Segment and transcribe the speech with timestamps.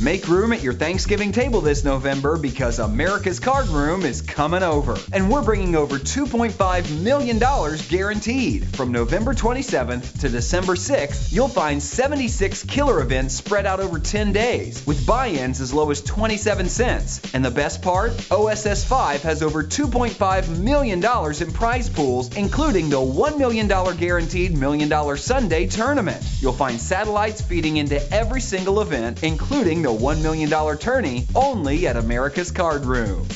[0.00, 4.98] Make room at your Thanksgiving table this November because America's Card Room is coming over.
[5.12, 7.38] And we're bringing over $2.5 million
[7.88, 8.76] guaranteed.
[8.76, 14.32] From November 27th to December 6th, you'll find 76 killer events spread out over 10
[14.32, 17.32] days, with buy ins as low as 27 cents.
[17.32, 18.10] And the best part?
[18.32, 24.88] OSS 5 has over $2.5 million in prize pools, including the $1 million guaranteed Million
[24.88, 26.20] Dollar Sunday tournament.
[26.40, 31.98] You'll find satellites feeding into every single event, including the $1 million tourney, only at
[31.98, 33.28] America's Card Room.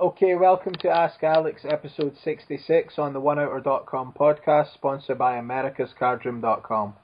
[0.00, 6.94] Okay, welcome to Ask Alex, episode 66 on the OneOuter.com podcast, sponsored by AmericasCardroom.com.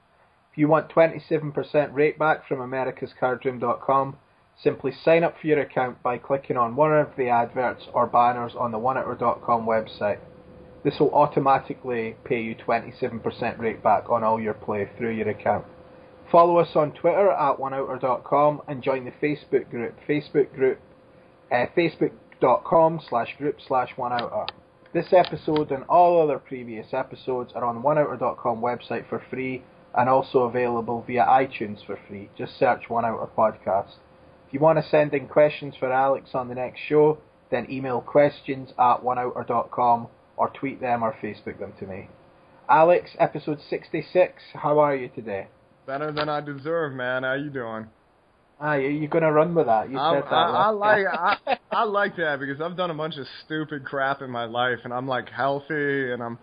[0.51, 4.17] If you want 27% rate back from AmericasCardroom.com,
[4.61, 8.51] simply sign up for your account by clicking on one of the adverts or banners
[8.59, 10.19] on the OneOuter.com website.
[10.83, 15.65] This will automatically pay you 27% rate back on all your play through your account.
[16.31, 20.79] Follow us on Twitter at oneouter.com and join the Facebook group, Facebook group,
[21.51, 24.47] uh, facebook.com slash group slash oneouter.
[24.93, 30.39] This episode and all other previous episodes are on oneouter.com website for free and also
[30.39, 32.29] available via iTunes for free.
[32.37, 33.95] Just search One Outer Podcast.
[34.47, 37.19] If you want to send in questions for Alex on the next show,
[37.51, 42.09] then email questions at oneouter.com or tweet them or Facebook them to me.
[42.67, 45.47] Alex, episode 66, how are you today?
[45.85, 47.23] Better than I deserve, man.
[47.23, 47.87] How you doing?
[48.59, 49.89] Ah, you're gonna run with that.
[49.89, 50.33] You I, said that.
[50.33, 51.05] I, I like.
[51.07, 54.79] I, I like that because I've done a bunch of stupid crap in my life,
[54.83, 56.39] and I'm like healthy, and I'm,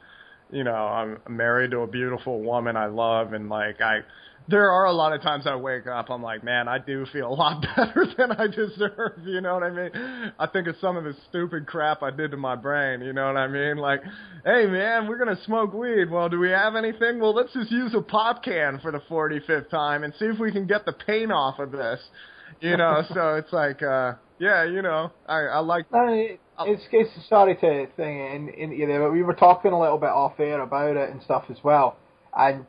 [0.50, 4.00] you know, I'm married to a beautiful woman I love, and like I,
[4.48, 7.28] there are a lot of times I wake up, I'm like, man, I do feel
[7.28, 9.20] a lot better than I deserve.
[9.24, 9.90] You know what I mean?
[10.38, 13.00] I think of some of the stupid crap I did to my brain.
[13.00, 13.76] You know what I mean?
[13.76, 14.00] Like,
[14.44, 16.10] hey man, we're gonna smoke weed.
[16.10, 17.20] Well, do we have anything?
[17.20, 20.52] Well, let's just use a pop can for the 45th time and see if we
[20.52, 22.00] can get the pain off of this.
[22.60, 25.90] You know, so it's like, uh, yeah, you know, I, I like.
[25.92, 29.72] No, it- it's, it's sorry to thing in, in you know, but we were talking
[29.72, 31.96] a little bit off air about it and stuff as well,
[32.36, 32.66] and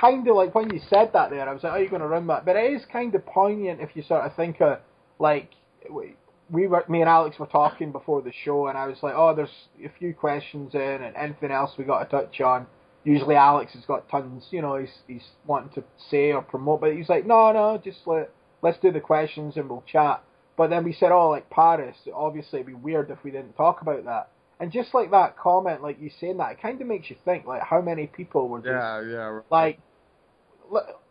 [0.00, 2.02] kind of like when you said that there, I was like, oh, "Are you going
[2.02, 4.78] to run that?" But it is kind of poignant if you sort of think of
[5.18, 5.50] like
[5.90, 6.16] we-
[6.48, 9.34] we were, me and Alex were talking before the show, and I was like, "Oh,
[9.34, 12.66] there's a few questions in, and anything else we got to touch on."
[13.02, 16.92] Usually Alex has got tons, you know, he's he's wanting to say or promote, but
[16.94, 18.30] he's like, "No, no, just let
[18.62, 20.22] let's do the questions and we'll chat."
[20.56, 23.80] But then we said, "Oh, like Paris, obviously it'd be weird if we didn't talk
[23.82, 24.28] about that."
[24.60, 27.44] And just like that comment, like you saying that, it kind of makes you think,
[27.46, 29.40] like how many people were just Yeah, yeah.
[29.50, 29.80] like, li-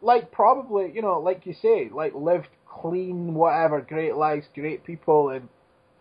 [0.01, 5.29] like probably, you know, like you say, like lived clean, whatever, great lives, great people,
[5.29, 5.47] and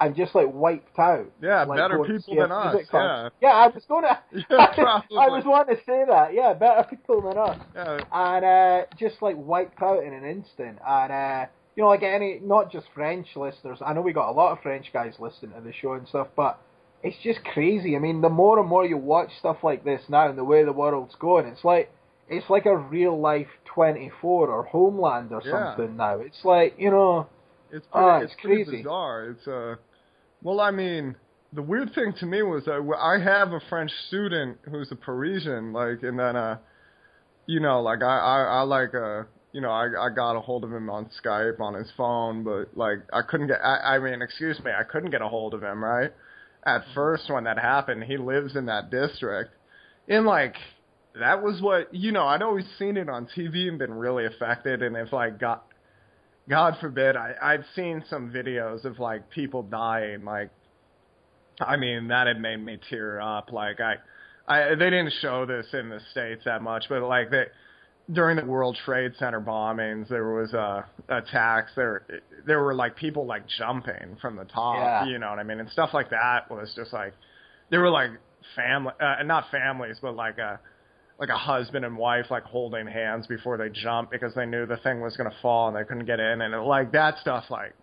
[0.00, 1.30] and just like wiped out.
[1.40, 3.28] Yeah, like, better people than us, yeah.
[3.40, 4.20] Yeah, I was gonna.
[4.32, 4.42] Yeah.
[5.18, 6.34] I was wanting to say that.
[6.34, 10.78] Yeah, better people than us, Yeah, and uh, just like wiped out in an instant,
[10.86, 11.12] and.
[11.12, 13.80] uh you know, like any, not just French listeners.
[13.84, 16.28] I know we got a lot of French guys listening to the show and stuff,
[16.36, 16.60] but
[17.02, 17.96] it's just crazy.
[17.96, 20.64] I mean, the more and more you watch stuff like this now and the way
[20.64, 21.90] the world's going, it's like
[22.28, 25.76] it's like a real life 24 or Homeland or Yeah.
[25.76, 26.20] something now.
[26.20, 27.26] It's like, you know,
[27.70, 28.82] it's pretty, Ah, it's, it's pretty crazy.
[28.82, 29.30] bizarre.
[29.30, 29.76] It's uh,
[30.42, 31.16] well, I mean,
[31.52, 35.72] the weird thing to me was that I have a French student who's a Parisian,
[35.72, 36.58] like, and then uh,
[37.46, 39.24] you know, like I I, I like uh.
[39.52, 42.76] You know, I I got a hold of him on Skype on his phone, but
[42.76, 43.60] like I couldn't get.
[43.62, 45.84] I, I mean, excuse me, I couldn't get a hold of him.
[45.84, 46.10] Right
[46.66, 49.52] at first when that happened, he lives in that district,
[50.08, 50.54] in like
[51.18, 52.26] that was what you know.
[52.26, 54.82] I'd always seen it on TV and been really affected.
[54.82, 55.60] And if like God,
[56.48, 60.24] God forbid, I I'd seen some videos of like people dying.
[60.24, 60.50] Like,
[61.60, 63.52] I mean, that had made me tear up.
[63.52, 63.94] Like I,
[64.48, 67.44] I they didn't show this in the states that much, but like they
[68.12, 71.70] during the World Trade Center bombings, there was uh, attacks.
[71.74, 72.04] There,
[72.46, 74.76] there were like people like jumping from the top.
[74.76, 75.06] Yeah.
[75.06, 75.60] You know what I mean?
[75.60, 77.14] And stuff like that was just like
[77.70, 78.10] there were like
[78.54, 80.60] family, uh, not families, but like a
[81.18, 84.76] like a husband and wife like holding hands before they jump because they knew the
[84.78, 87.74] thing was gonna fall and they couldn't get in, and it, like that stuff like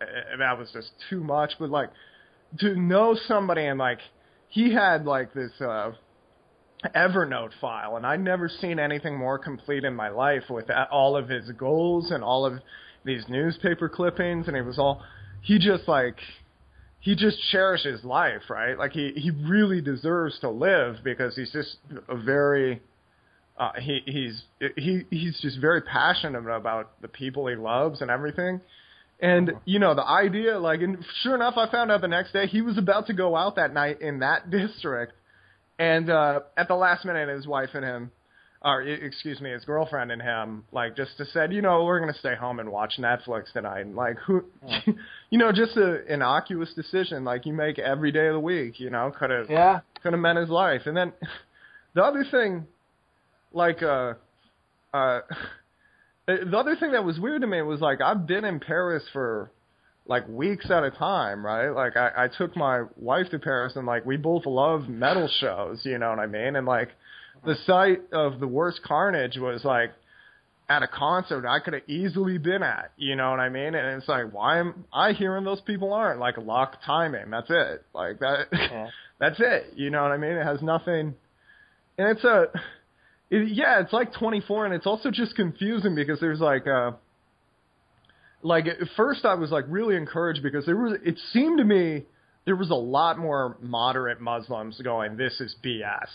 [0.00, 1.52] uh, that was just too much.
[1.58, 1.90] But like
[2.60, 4.00] to know somebody and like
[4.48, 5.52] he had like this.
[5.60, 5.92] uh
[6.94, 11.28] Evernote file, and I'd never seen anything more complete in my life with all of
[11.28, 12.60] his goals and all of
[13.04, 15.02] these newspaper clippings, and it was all
[15.42, 16.18] he just like
[17.08, 18.76] he just cherishes life, right?
[18.76, 22.82] Like he he really deserves to live because he's just a very
[23.56, 24.42] uh, he he's
[24.76, 28.60] he he's just very passionate about the people he loves and everything.
[29.20, 32.46] And you know the idea, like, and sure enough, I found out the next day
[32.46, 35.14] he was about to go out that night in that district,
[35.78, 38.10] and uh, at the last minute, his wife and him
[38.62, 42.14] or excuse me, his girlfriend and him, like just to said, you know, we're gonna
[42.18, 43.80] stay home and watch Netflix tonight.
[43.82, 44.44] And like who,
[45.30, 48.80] you know, just an innocuous decision like you make every day of the week.
[48.80, 49.80] You know, could have Yeah.
[50.02, 50.82] could have meant his life.
[50.86, 51.12] And then
[51.94, 52.66] the other thing,
[53.52, 54.14] like uh,
[54.92, 55.20] uh,
[56.26, 59.50] the other thing that was weird to me was like I've been in Paris for
[60.06, 61.68] like weeks at a time, right?
[61.68, 65.82] Like I, I took my wife to Paris and like we both love metal shows,
[65.84, 66.56] you know what I mean?
[66.56, 66.88] And like
[67.44, 69.92] the sight of the worst carnage was like
[70.68, 73.74] at a concert I could have easily been at, you know what I mean?
[73.74, 76.20] And it's like why am I here and those people aren't?
[76.20, 77.84] Like lock timing, that's it.
[77.94, 78.88] Like that Yeah.
[79.18, 80.32] that's it, you know what I mean?
[80.32, 81.14] It has nothing
[81.96, 82.46] and it's a
[83.30, 86.92] it, yeah, it's like 24 and it's also just confusing because there's like uh
[88.42, 92.04] like at first I was like really encouraged because there was it seemed to me
[92.44, 96.08] there was a lot more moderate Muslims going this is BS.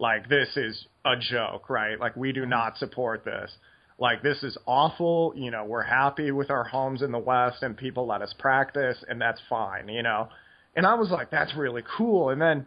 [0.00, 2.00] Like this is a joke, right?
[2.00, 3.50] Like we do not support this.
[3.98, 7.76] Like this is awful, you know, we're happy with our homes in the West and
[7.76, 10.30] people let us practice and that's fine, you know.
[10.74, 12.66] And I was like that's really cool and then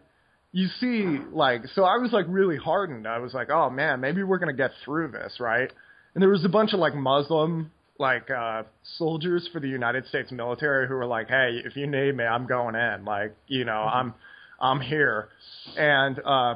[0.52, 3.08] you see like so I was like really hardened.
[3.08, 5.68] I was like, "Oh man, maybe we're going to get through this, right?"
[6.14, 8.62] And there was a bunch of like Muslim like uh
[8.96, 12.46] soldiers for the United States military who were like, "Hey, if you need me, I'm
[12.46, 13.04] going in.
[13.04, 14.14] Like, you know, I'm
[14.60, 15.30] I'm here."
[15.76, 16.54] And uh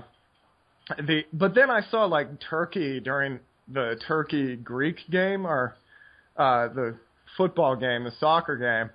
[0.97, 3.41] the but then I saw like Turkey during
[3.73, 5.77] the Turkey Greek game or
[6.37, 6.97] uh the
[7.37, 8.91] football game, the soccer game.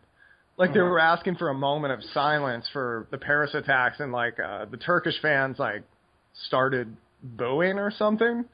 [0.57, 4.39] Like they were asking for a moment of silence for the Paris attacks and like
[4.39, 5.83] uh the Turkish fans like
[6.47, 8.45] started booing or something.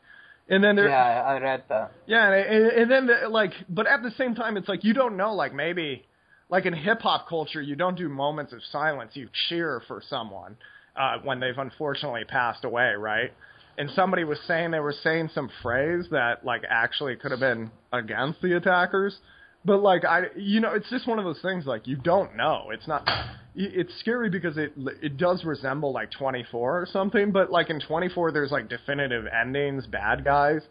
[0.49, 1.91] And then there Yeah, I read that.
[2.07, 5.15] yeah, and, and then the, like, but at the same time, it's like you don't
[5.15, 5.35] know.
[5.35, 6.05] Like maybe,
[6.49, 9.11] like in hip hop culture, you don't do moments of silence.
[9.13, 10.57] You cheer for someone
[10.99, 13.31] uh, when they've unfortunately passed away, right?
[13.77, 17.71] And somebody was saying they were saying some phrase that like actually could have been
[17.93, 19.17] against the attackers,
[19.63, 21.65] but like I, you know, it's just one of those things.
[21.65, 22.71] Like you don't know.
[22.71, 23.07] It's not.
[23.55, 28.31] It's scary because it it does resemble like 24 or something, but like in 24,
[28.33, 30.61] there's like definitive endings, bad guys,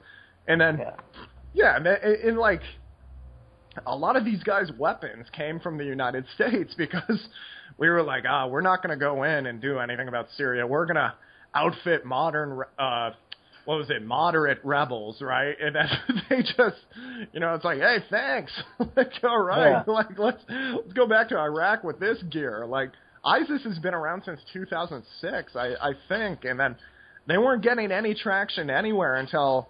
[0.47, 0.95] and then Yeah.
[1.55, 2.61] yeah, and, and like
[3.87, 7.29] a lot of these guys' weapons came from the United States because
[7.79, 10.67] we were like, ah, we're not going to go in and do anything about Syria.
[10.67, 11.15] We're going to
[11.55, 13.11] outfit modern, uh,
[13.65, 15.55] what was it, moderate rebels, right?
[15.61, 15.89] And then
[16.31, 16.77] they just,
[17.33, 18.53] you know, it's like, hey, thanks.
[18.97, 19.93] like, all right, Yeah.
[19.93, 22.67] like let's let's go back to Iraq with this gear.
[22.67, 22.91] Like
[23.25, 26.77] ISIS has been around since 2006, I I think, and then
[27.27, 29.69] they weren't getting any traction anywhere until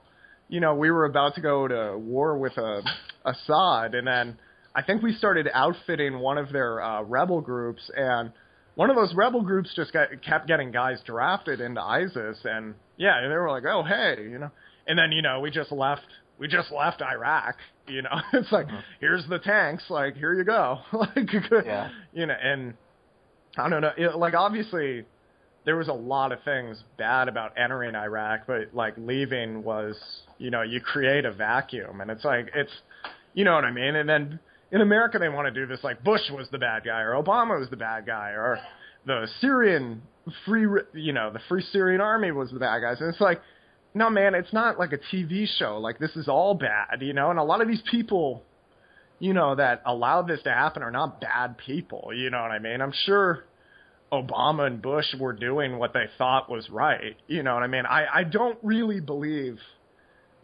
[0.50, 2.80] you know, we were about to go to war with uh,
[3.26, 4.38] Assad, and then
[4.78, 8.30] I think we started outfitting one of their uh, rebel groups, and
[8.76, 13.20] one of those rebel groups just got, kept getting guys drafted into ISIS, and yeah,
[13.20, 14.52] they were like, oh hey, you know,
[14.86, 16.06] and then you know we just left,
[16.38, 17.56] we just left Iraq,
[17.88, 18.68] you know, it's like
[19.00, 21.28] here's the tanks, like here you go, like
[21.66, 21.90] Yeah.
[22.12, 22.74] you know, and
[23.56, 25.04] I don't know, it, like obviously
[25.64, 29.96] there was a lot of things bad about entering Iraq, but like leaving was,
[30.38, 32.70] you know, you create a vacuum, and it's like it's,
[33.34, 33.96] you know what I mean.
[33.96, 34.38] And then
[34.70, 37.58] in America, they want to do this like Bush was the bad guy, or Obama
[37.58, 38.58] was the bad guy, or
[39.06, 40.02] the Syrian
[40.44, 43.40] free, you know, the Free Syrian Army was the bad guys, and it's like,
[43.94, 45.78] no man, it's not like a TV show.
[45.78, 47.30] Like this is all bad, you know.
[47.30, 48.42] And a lot of these people,
[49.18, 52.10] you know, that allowed this to happen are not bad people.
[52.14, 52.82] You know what I mean?
[52.82, 53.44] I'm sure
[54.12, 57.16] Obama and Bush were doing what they thought was right.
[57.26, 57.86] You know what I mean?
[57.86, 59.58] I, I don't really believe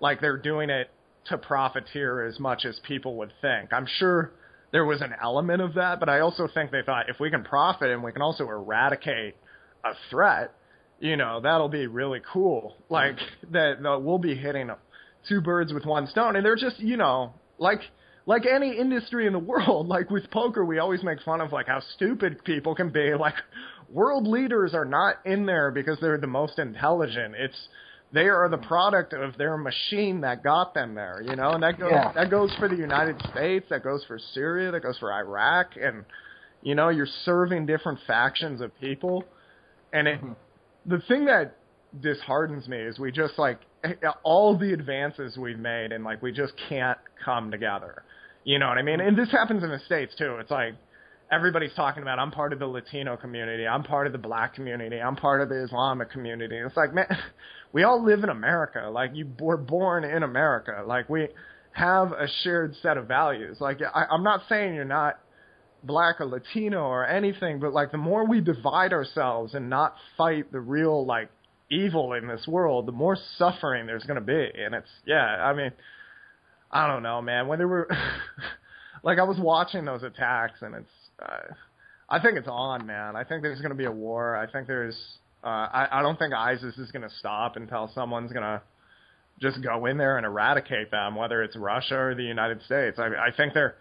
[0.00, 0.90] like they're doing it
[1.26, 3.72] to profiteer as much as people would think.
[3.72, 4.32] I'm sure
[4.72, 7.44] there was an element of that, but I also think they thought if we can
[7.44, 9.36] profit and we can also eradicate
[9.84, 10.52] a threat,
[11.00, 12.76] you know, that'll be really cool.
[12.88, 13.18] Like
[13.52, 14.70] that, that we'll be hitting
[15.28, 16.36] two birds with one stone.
[16.36, 17.80] And they're just, you know, like
[18.26, 21.66] like any industry in the world, like with poker, we always make fun of like
[21.66, 23.14] how stupid people can be.
[23.14, 23.34] Like
[23.90, 27.34] world leaders are not in there because they're the most intelligent.
[27.36, 27.68] It's
[28.14, 31.78] they are the product of their machine that got them there, you know, and that
[31.78, 32.12] goes Yeah.
[32.12, 36.04] that goes for the United States, that goes for Syria, that goes for Iraq, and
[36.62, 39.24] you know, you're serving different factions of people,
[39.92, 40.32] and it mm-hmm.
[40.86, 41.56] the thing that
[42.00, 43.58] disheartens me is we just like
[44.22, 48.04] all the advances we've made and like we just can't come together.
[48.44, 49.00] You know what I mean?
[49.00, 50.36] And this happens in the states too.
[50.38, 50.74] It's like
[51.30, 55.00] everybody's talking about I'm part of the Latino community, I'm part of the black community,
[55.00, 56.56] I'm part of the Islamic community.
[56.56, 57.06] And it's like, man,
[57.74, 58.88] we all live in America.
[58.90, 60.82] Like you were born in America.
[60.86, 61.28] Like we
[61.72, 63.58] have a shared set of values.
[63.60, 65.18] Like I, I'm not saying you're not
[65.82, 70.50] black or Latino or anything, but like the more we divide ourselves and not fight
[70.52, 71.28] the real like
[71.70, 74.48] evil in this world, the more suffering there's going to be.
[74.56, 75.72] And it's yeah, I mean,
[76.74, 77.46] I don't know, man.
[77.46, 77.88] When they were
[79.02, 81.54] like, I was watching those attacks, and it's, uh,
[82.08, 83.16] I think it's on, man.
[83.16, 84.36] I think there's going to be a war.
[84.36, 84.96] I think there's,
[85.44, 88.62] uh, I, I don't think ISIS is going to stop until someone's going to
[89.40, 92.98] just go in there and eradicate them, whether it's Russia or the United States.
[92.98, 93.74] I, I think they're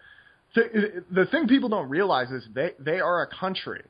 [0.54, 3.82] the thing people don't realize is they they are a country.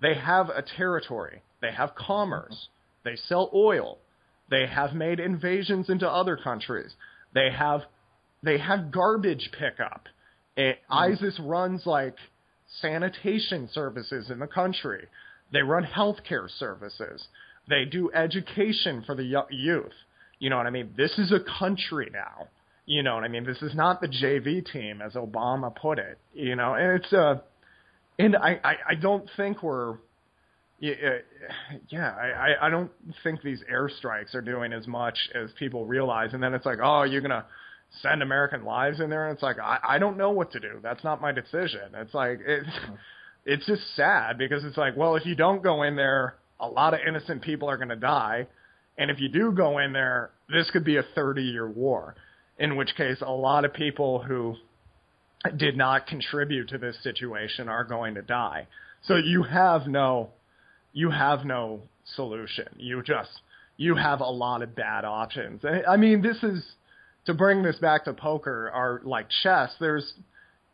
[0.00, 1.42] They have a territory.
[1.60, 2.68] They have commerce.
[3.04, 3.98] They sell oil.
[4.50, 6.92] They have made invasions into other countries.
[7.34, 7.82] They have
[8.42, 10.06] they have garbage pickup.
[10.56, 11.12] It, mm.
[11.12, 12.16] ISIS runs like
[12.80, 15.06] sanitation services in the country.
[15.52, 17.26] They run healthcare services.
[17.68, 19.92] They do education for the youth.
[20.38, 20.92] You know what I mean?
[20.96, 22.48] This is a country now.
[22.84, 23.44] You know what I mean?
[23.44, 26.18] This is not the JV team, as Obama put it.
[26.34, 27.36] You know, and it's uh,
[28.18, 29.96] and I I, I don't think we're
[30.78, 30.92] yeah,
[31.88, 32.90] yeah, I, I don't
[33.22, 36.34] think these airstrikes are doing as much as people realize.
[36.34, 37.46] And then it's like, oh, you're gonna
[38.02, 40.78] send American lives in there, and it's like, I, I don't know what to do.
[40.82, 41.94] That's not my decision.
[41.94, 42.68] It's like it's
[43.46, 46.92] it's just sad because it's like, well, if you don't go in there, a lot
[46.92, 48.46] of innocent people are gonna die,
[48.98, 52.14] and if you do go in there, this could be a 30 year war
[52.58, 54.56] in which case a lot of people who
[55.56, 58.66] did not contribute to this situation are going to die.
[59.02, 60.30] So you have no
[60.92, 61.82] you have no
[62.14, 62.68] solution.
[62.76, 63.30] You just
[63.76, 65.62] you have a lot of bad options.
[65.86, 66.64] I mean, this is
[67.26, 69.70] to bring this back to poker or like chess.
[69.78, 70.14] There's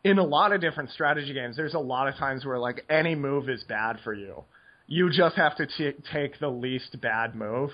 [0.03, 1.55] in a lot of different strategy games.
[1.55, 4.43] There's a lot of times where like any move is bad for you.
[4.87, 7.71] You just have to t- take the least bad move,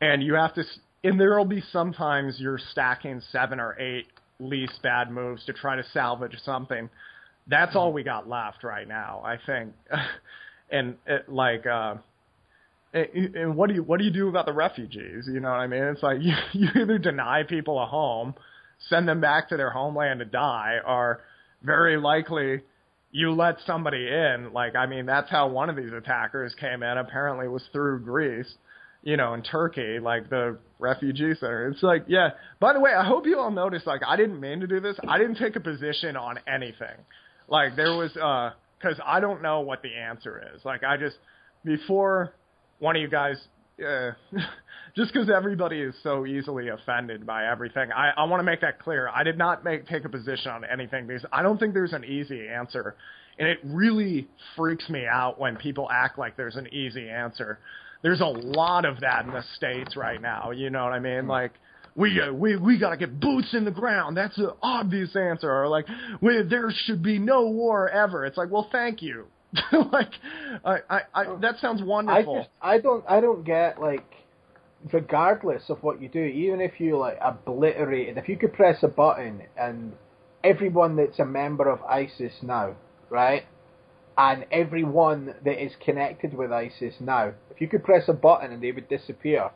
[0.00, 0.64] and you have to
[1.02, 4.06] and there will be sometimes you're stacking seven or eight
[4.38, 6.90] least bad moves to try to salvage something.
[7.46, 9.72] That's all we got left right now, I think.
[10.70, 11.96] and it, like, uh,
[12.92, 15.24] and what do you what do you do about the refugees?
[15.26, 15.84] You know what I mean?
[15.84, 18.34] It's like you you either deny people a home,
[18.88, 21.20] send them back to their homeland to die, or
[21.62, 22.62] very likely
[23.12, 24.52] you let somebody in.
[24.52, 26.98] Like I mean, that's how one of these attackers came in.
[26.98, 28.52] Apparently, was through Greece
[29.02, 31.68] you know, in Turkey, like the refugee center.
[31.68, 32.30] It's like, yeah.
[32.58, 34.96] By the way, I hope you all noticed, like, I didn't mean to do this.
[35.08, 36.96] I didn't take a position on anything.
[37.48, 38.50] Like, there was, uh,
[38.82, 40.64] cause I don't know what the answer is.
[40.64, 41.16] Like, I just,
[41.64, 42.34] before
[42.78, 43.36] one of you guys,
[43.84, 44.12] uh,
[44.96, 48.78] just because everybody is so easily offended by everything, I, I want to make that
[48.78, 49.08] clear.
[49.08, 52.04] I did not make take a position on anything because I don't think there's an
[52.04, 52.96] easy answer,
[53.38, 57.58] and it really freaks me out when people act like there's an easy answer
[58.02, 60.50] there's a lot of that in the states right now.
[60.50, 61.22] You know what I mean?
[61.22, 61.30] Hmm.
[61.30, 61.52] Like
[61.94, 64.16] we uh, we we got to get boots in the ground.
[64.16, 65.50] That's an obvious answer.
[65.50, 65.86] Or like
[66.20, 68.24] we, there should be no war ever.
[68.24, 69.26] It's like, well, thank you.
[69.92, 70.12] like
[70.64, 72.36] I, I, I that sounds wonderful.
[72.36, 74.06] I just I don't I don't get like
[74.92, 78.88] regardless of what you do, even if you like obliterate if you could press a
[78.88, 79.92] button and
[80.44, 82.76] everyone that's a member of ISIS now,
[83.08, 83.44] right?
[84.20, 88.62] and everyone that is connected with ISIS now, if you could press a button and
[88.62, 89.50] they would disappear,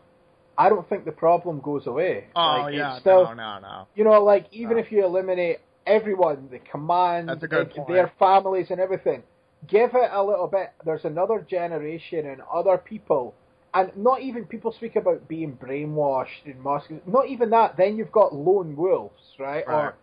[0.56, 2.28] I don't think the problem goes away.
[2.34, 3.88] Oh like, yeah, still, no, no, no.
[3.94, 4.82] You know, like even no.
[4.82, 9.22] if you eliminate everyone, the command, the, their families and everything,
[9.68, 10.72] give it a little bit.
[10.84, 13.34] There's another generation and other people,
[13.72, 17.00] and not even people speak about being brainwashed in Moscow.
[17.06, 17.76] Not even that.
[17.76, 19.66] Then you've got lone wolves, right?
[19.66, 19.74] right.
[19.74, 19.94] Or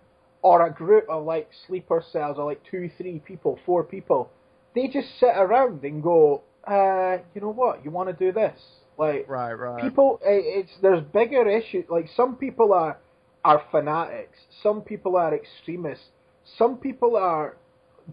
[0.43, 4.31] or a group of like sleeper cells, or like two, three people, four people
[4.75, 8.59] they just sit around and go, uh, you know what, you want to do this?
[8.97, 9.81] Like, right, right.
[9.81, 11.85] People, it's there's bigger issues.
[11.89, 12.97] Like some people are
[13.43, 16.05] are fanatics, some people are extremists,
[16.57, 17.57] some people are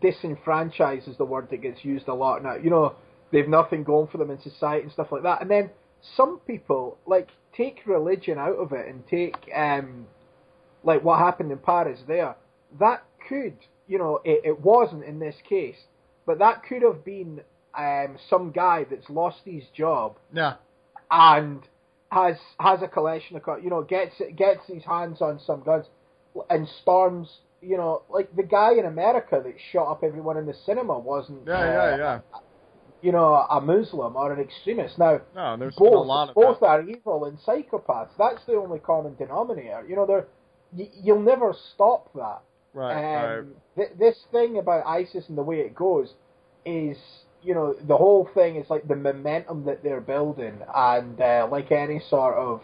[0.01, 2.57] disenfranchised is the word that gets used a lot now.
[2.57, 2.95] You know,
[3.33, 5.43] they've nothing going for them in society and stuff like that.
[5.43, 5.71] And then
[6.17, 10.07] some people like take religion out of it and take um
[10.85, 12.37] like what happened in Paris there.
[12.79, 15.77] That could, you know, it, it wasn't in this case
[16.29, 17.41] but that could have been
[17.77, 20.19] um, some guy that's lost his job.
[20.31, 20.57] Yeah.
[21.11, 21.63] And
[22.13, 25.87] has has a collection of you know gets gets his hands on some guns
[26.51, 30.55] and storms you know like the guy in America that shot up everyone in the
[30.67, 32.21] cinema wasn't yeah uh, yeah yeah.
[33.03, 34.99] you know a Muslim or an extremist.
[34.99, 36.67] Now no there's both, a lot of both that.
[36.67, 38.11] are evil and psychopaths.
[38.19, 39.85] That's the only common denominator.
[39.89, 40.27] You know there
[40.73, 42.41] y- you'll never stop that.
[42.75, 43.39] Right.
[43.39, 46.15] Um, th- this thing about ISIS and the way it goes
[46.65, 46.97] is,
[47.43, 51.73] you know, the whole thing is like the momentum that they're building, and uh, like
[51.73, 52.61] any sort of,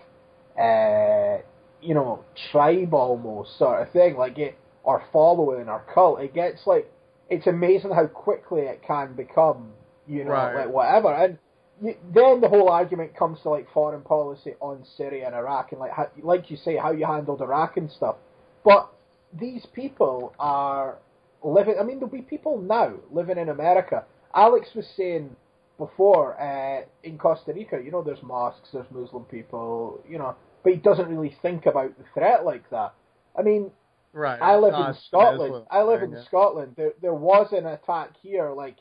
[0.58, 1.42] uh,
[1.80, 6.20] you know, tribe almost sort of thing, like it or following or cult.
[6.20, 6.90] It gets like
[7.28, 9.72] it's amazing how quickly it can become,
[10.06, 10.54] you know, right.
[10.54, 11.12] like whatever.
[11.12, 11.38] And
[11.82, 15.80] you, then the whole argument comes to like foreign policy on Syria and Iraq, and
[15.80, 18.16] like how, like you say, how you handled Iraq and stuff.
[18.64, 18.90] But
[19.38, 20.98] these people are
[21.42, 21.76] living.
[21.80, 24.04] I mean, there'll be people now living in America.
[24.34, 25.34] Alex was saying
[25.78, 30.72] before uh, in Costa Rica, you know, there's mosques, there's Muslim people, you know, but
[30.72, 32.94] he doesn't really think about the threat like that.
[33.36, 33.70] I mean,
[34.14, 34.40] Right.
[34.40, 35.66] I live in Scotland.
[35.70, 36.24] I live in yeah.
[36.24, 36.74] Scotland.
[36.76, 38.76] There, there was an attack here, like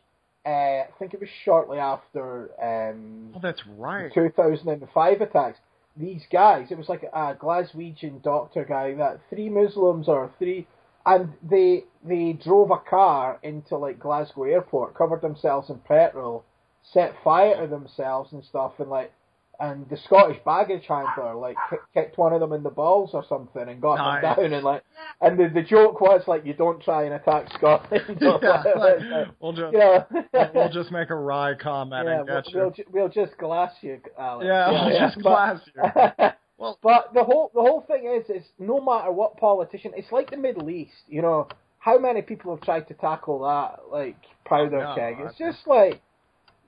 [0.46, 4.14] uh, I think it was shortly after um, Oh, that's right.
[4.14, 5.60] 2005 attacks.
[5.98, 10.68] These guys, it was like a Glaswegian doctor guy that three Muslims or three,
[11.06, 16.46] and they they drove a car into like Glasgow airport, covered themselves in petrol,
[16.82, 19.12] set fire to themselves and stuff, and like,
[19.60, 21.56] and the Scottish baggage handler like
[21.94, 24.84] kicked one of them in the balls or something and got them down and like,
[25.22, 28.18] and the the joke was like, you don't try and attack Scotland.
[28.22, 30.06] yeah, like, like, we'll just you know,
[30.54, 32.60] we'll, just make a wry comment yeah, and we'll, you.
[32.60, 34.46] we'll, ju- we'll just glass you, Alex.
[34.48, 36.30] yeah, we'll just but- glass you.
[36.58, 40.30] Well- but the whole the whole thing is is no matter what politician, it's like
[40.30, 40.94] the Middle East.
[41.08, 41.48] You know
[41.80, 45.16] how many people have tried to tackle that like powder No, keg?
[45.20, 46.02] It's just like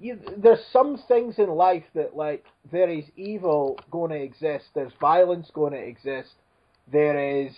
[0.05, 4.65] you, there's some things in life that like there is evil going to exist.
[4.73, 6.33] There's violence going to exist.
[6.91, 7.53] There is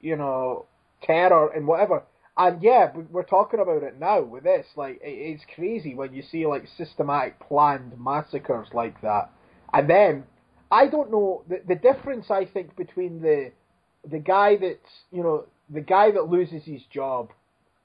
[0.00, 0.66] you know
[1.02, 2.02] terror and whatever.
[2.36, 4.66] And yeah, we- we're talking about it now with this.
[4.76, 9.30] Like, it- it's crazy when you see like systematic planned massacres like that.
[9.72, 10.24] And then
[10.70, 12.30] I don't know the the difference.
[12.30, 13.50] I think between the
[14.08, 17.30] the guy that's you know the guy that loses his job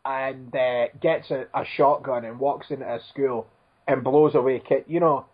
[0.06, 3.48] and uh, gets a, a shotgun and walks into a school
[3.88, 4.86] and blows away kid.
[4.88, 5.26] You know,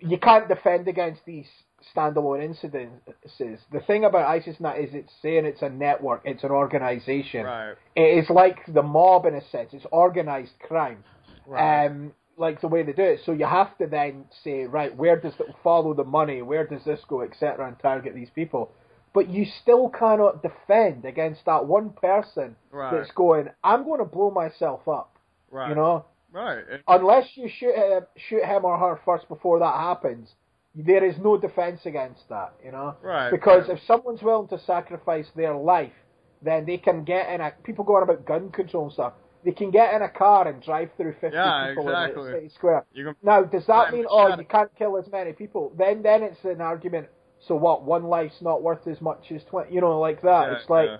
[0.00, 1.46] you can't defend against these
[1.94, 3.58] standalone incidences.
[3.72, 7.44] The thing about ISIS now is it's saying it's a network, it's an organization.
[7.44, 7.74] Right.
[7.96, 9.70] It is like the mob in a sense.
[9.72, 11.04] It's organized crime.
[11.46, 11.86] Right.
[11.86, 13.20] Um, like the way they do it.
[13.26, 16.40] So you have to then say, right, where does it follow the money?
[16.40, 18.72] Where does this go, etc., and target these people.
[19.12, 22.90] But you still cannot defend against that one person Right.
[22.96, 25.18] that's going, I'm going to blow myself up.
[25.50, 25.68] right.
[25.68, 26.64] You know, Right.
[26.88, 30.34] Unless you shoot him, shoot him or her first before that happens,
[30.74, 32.54] there is no defense against that.
[32.64, 33.30] You know, Right.
[33.30, 35.92] because if someone's willing to sacrifice their life,
[36.40, 37.52] then they can get in a.
[37.62, 39.12] People going about gun control and stuff.
[39.44, 42.22] They can get in a car and drive through fifty Yeah, people exactly.
[42.22, 42.84] in the city square.
[43.22, 45.72] Now, does that mean oh you can't kill as many people?
[45.76, 47.08] Then then it's an argument.
[47.40, 47.84] So what?
[47.84, 49.74] One life's not worth as much as twenty.
[49.74, 50.48] You know, like that.
[50.48, 50.96] yeah, it's like yeah.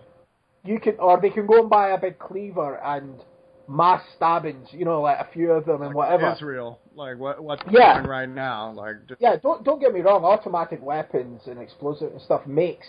[0.64, 3.22] you can, or they can go and buy a big cleaver and
[3.68, 4.68] mass stabbings.
[4.72, 6.32] You know, like a few of them and Like whatever.
[6.32, 7.94] Israel, like what what's Yeah.
[7.94, 10.24] happening right now, like just, Yeah, don't don't get me wrong.
[10.24, 12.86] Automatic weapons and explosive and stuff makes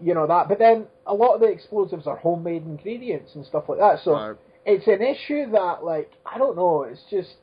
[0.00, 3.64] you know that, but then a lot of the explosives are homemade ingredients and stuff
[3.68, 4.00] like that.
[4.04, 4.14] So
[4.66, 6.82] it's an issue that, like, I don't know.
[6.82, 7.36] It's just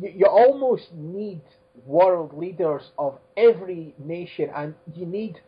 [0.00, 1.40] you, you almost need
[1.86, 5.38] world leaders of every nation, and you need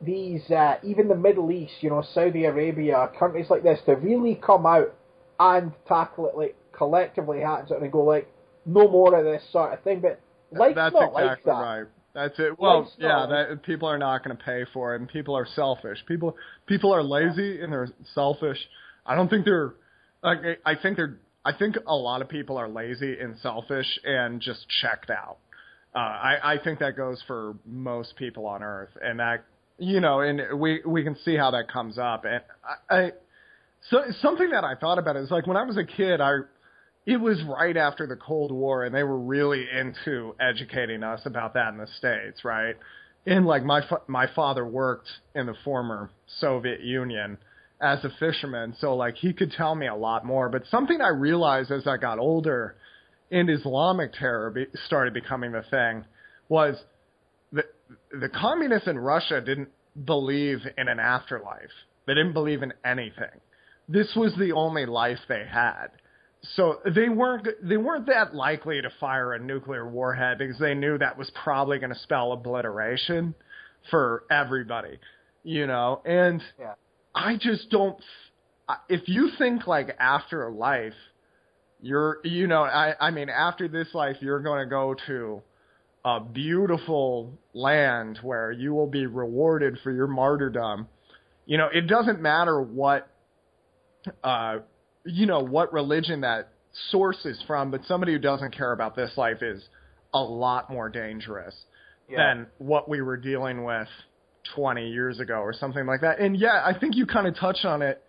[0.00, 4.34] these uh, even the Middle East, you know, Saudi Arabia, countries like this, to really
[4.34, 4.94] come out
[5.40, 8.28] and tackle it like collectively hands out and go like,
[8.66, 10.00] no more of this sort of thing.
[10.00, 10.20] But
[10.52, 11.50] life's that's not exactly like that.
[11.50, 11.86] right.
[12.12, 12.58] That's it.
[12.58, 15.46] Well, Life's yeah, that people are not going to pay for it, and people are
[15.54, 15.98] selfish.
[16.06, 18.58] People people are lazy and they're selfish.
[19.06, 19.74] I don't think they're
[20.22, 23.86] like I I think they're I think a lot of people are lazy and selfish
[24.04, 25.38] and just checked out.
[25.94, 29.44] Uh, I I think that goes for most people on Earth, and that
[29.78, 32.24] you know, and we we can see how that comes up.
[32.24, 32.42] And
[32.90, 33.12] I, I
[33.88, 36.40] so something that I thought about is like when I was a kid, I
[37.06, 41.54] it was right after the Cold War, and they were really into educating us about
[41.54, 42.76] that in the states, right?
[43.26, 47.38] And like my fa- my father worked in the former Soviet Union
[47.80, 50.50] as a fisherman, so like he could tell me a lot more.
[50.50, 52.76] But something I realized as I got older,
[53.30, 56.04] and Islamic terror be- started becoming the thing,
[56.48, 56.76] was
[57.52, 57.64] the
[58.12, 59.70] the communists in Russia didn't
[60.04, 61.70] believe in an afterlife.
[62.06, 63.40] They didn't believe in anything.
[63.92, 65.88] This was the only life they had.
[66.54, 70.96] So they weren't they weren't that likely to fire a nuclear warhead because they knew
[70.98, 73.34] that was probably going to spell obliteration
[73.90, 74.98] for everybody,
[75.42, 76.00] you know.
[76.04, 76.74] And Yeah.
[77.14, 77.98] I just don't.
[78.68, 80.94] I- If you think like after life,
[81.82, 85.42] you're you know I I mean after this life you're going to go to
[86.04, 90.88] a beautiful land where you will be rewarded for your martyrdom.
[91.44, 93.08] You know, it doesn't matter what
[94.24, 94.58] uh
[95.04, 96.48] you know what religion that
[96.90, 99.62] source is from, but somebody who doesn't care about this life is
[100.14, 101.54] a lot more dangerous
[102.08, 102.16] Yeah.
[102.34, 103.88] than what we were dealing with
[104.54, 106.18] 20 years ago or something like that.
[106.20, 108.02] And yeah, I think you kind of touched on it.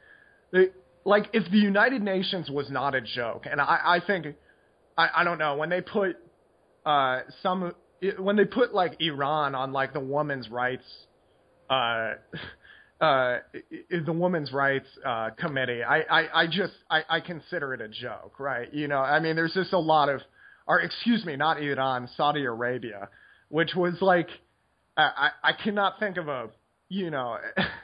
[0.52, 0.74] It-
[1.04, 4.36] like if the United Nations was not a joke, and I, I think
[4.96, 6.16] I, I don't know when they put
[6.86, 10.84] uh, some it, when they put like Iran on like the women's rights,
[11.72, 12.12] uh,
[13.02, 13.40] uh,
[14.06, 18.40] the women's rights uh, committee, I, I, I just I, I consider it a joke,
[18.40, 18.72] right?
[18.72, 20.22] You know, I mean, there's just a lot of,
[20.68, 23.10] or excuse me, not Iran, Saudi Arabia,
[23.50, 24.28] which was like,
[24.96, 26.50] I, I cannot think of a,
[26.90, 27.38] you know,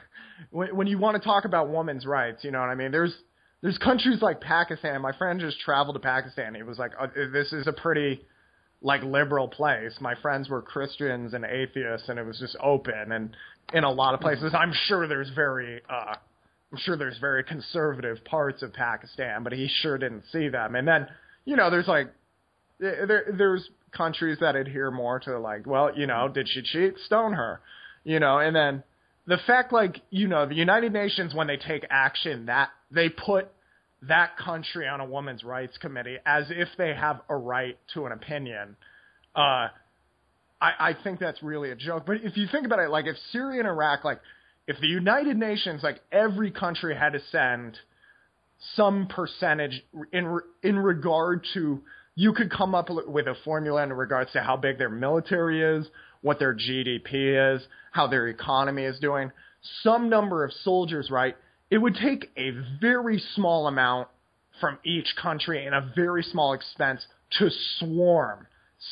[0.50, 2.92] when, when you want to talk about women's rights, you know what I mean?
[2.92, 3.14] There's
[3.60, 5.02] there's countries like Pakistan.
[5.02, 6.54] My friend just traveled to Pakistan.
[6.54, 8.20] He was like, oh, "This is a pretty
[8.80, 9.94] like liberal place.
[10.00, 13.10] My friends were Christians and atheists, and it was just open.
[13.10, 13.34] And
[13.72, 16.14] in a lot of places, I'm sure there's very, uh,
[16.72, 20.74] I'm sure there's very conservative parts of Pakistan, but he sure didn't see them.
[20.74, 21.06] And then,
[21.44, 22.12] you know, there's like,
[22.78, 26.94] there, there's countries that adhere more to like, well, you know, did she cheat?
[27.06, 27.60] Stone her,
[28.04, 28.38] you know.
[28.38, 28.82] And then
[29.26, 33.48] the fact, like, you know, the United Nations when they take action, that they put
[34.02, 38.12] that country on a women's rights committee as if they have a right to an
[38.12, 38.76] opinion.
[39.34, 39.68] Uh,
[40.60, 42.04] I, I think that's really a joke.
[42.06, 44.20] But if you think about it, like if Syria and Iraq, like
[44.66, 47.76] if the United Nations, like every country had to send
[48.74, 51.80] some percentage in in regard to,
[52.16, 55.86] you could come up with a formula in regards to how big their military is,
[56.22, 59.30] what their GDP is, how their economy is doing,
[59.82, 61.36] some number of soldiers, right?
[61.70, 64.08] it would take a very small amount
[64.60, 67.06] from each country and a very small expense
[67.38, 68.46] to swarm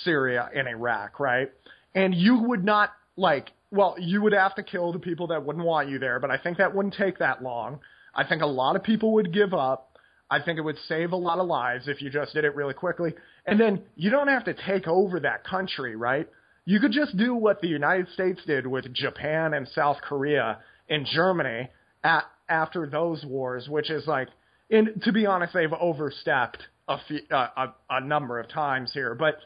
[0.05, 1.51] Syria and Iraq, right?
[1.95, 5.65] And you would not like, well, you would have to kill the people that wouldn't
[5.65, 7.81] want you there, but I think that wouldn't take that long.
[8.15, 9.99] I think a lot of people would give up.
[10.31, 12.75] I think it would save a lot of lives if you just did it really
[12.75, 13.15] quickly.
[13.47, 16.29] And then you don't have to take over that country, right?
[16.65, 21.07] You could just do what the United States did with Japan and South Korea and
[21.07, 21.69] Germany
[22.03, 24.29] at after those wars, which is like,
[24.71, 29.15] and to be honest, they've overstepped a, few, uh, a a number of times here,
[29.15, 29.37] but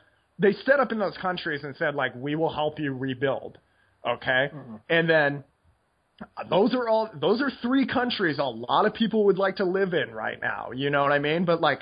[0.40, 3.59] they set up in those countries and said like, we will help you rebuild,
[4.07, 4.76] okay, mm-hmm.
[4.88, 5.44] and then
[6.48, 9.94] those are all those are three countries a lot of people would like to live
[9.94, 11.46] in right now you know what i mean?
[11.46, 11.81] But like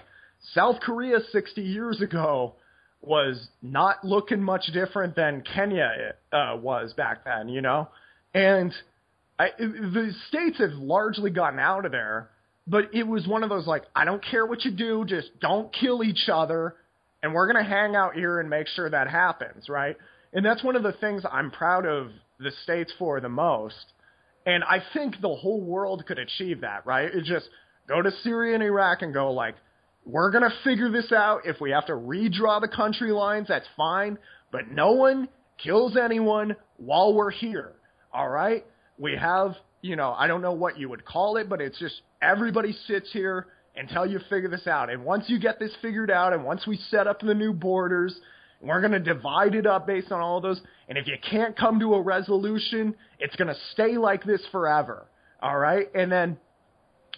[0.55, 2.55] south korea 60 years ago
[3.01, 7.89] was not looking much different than kenya uh, was back then you know?
[8.33, 8.73] And
[9.39, 12.29] I, the states have largely gotten out of there,
[12.67, 15.73] but it was one of those like, I don't care what you do, just don't
[15.73, 16.75] kill each other,
[17.23, 19.97] and we're gonna hang out here and make sure that happens, right?
[20.33, 23.93] And that's one of the things I'm proud of the states for the most.
[24.47, 27.13] And I think the whole world could achieve that, right?
[27.13, 27.49] It just
[27.89, 29.57] go to Syria and Iraq and go like,
[30.05, 31.43] we're gonna figure this out.
[31.45, 34.19] If we have to redraw the country lines, that's fine.
[34.53, 35.29] But no one
[35.63, 37.73] kills anyone while we're here.
[38.13, 38.65] All right?
[38.99, 42.03] we have, you know, I don't know what you would call it, but it's just
[42.21, 43.47] everybody sits here
[43.79, 44.91] until you figure this out.
[44.91, 48.15] And once you get this figured out, and once we set up the new borders,
[48.61, 50.61] we're going to divide it up based on all those.
[50.89, 55.07] And if you can't come to a resolution, it's going to stay like this forever.
[55.41, 55.87] All right.
[55.95, 56.39] And then,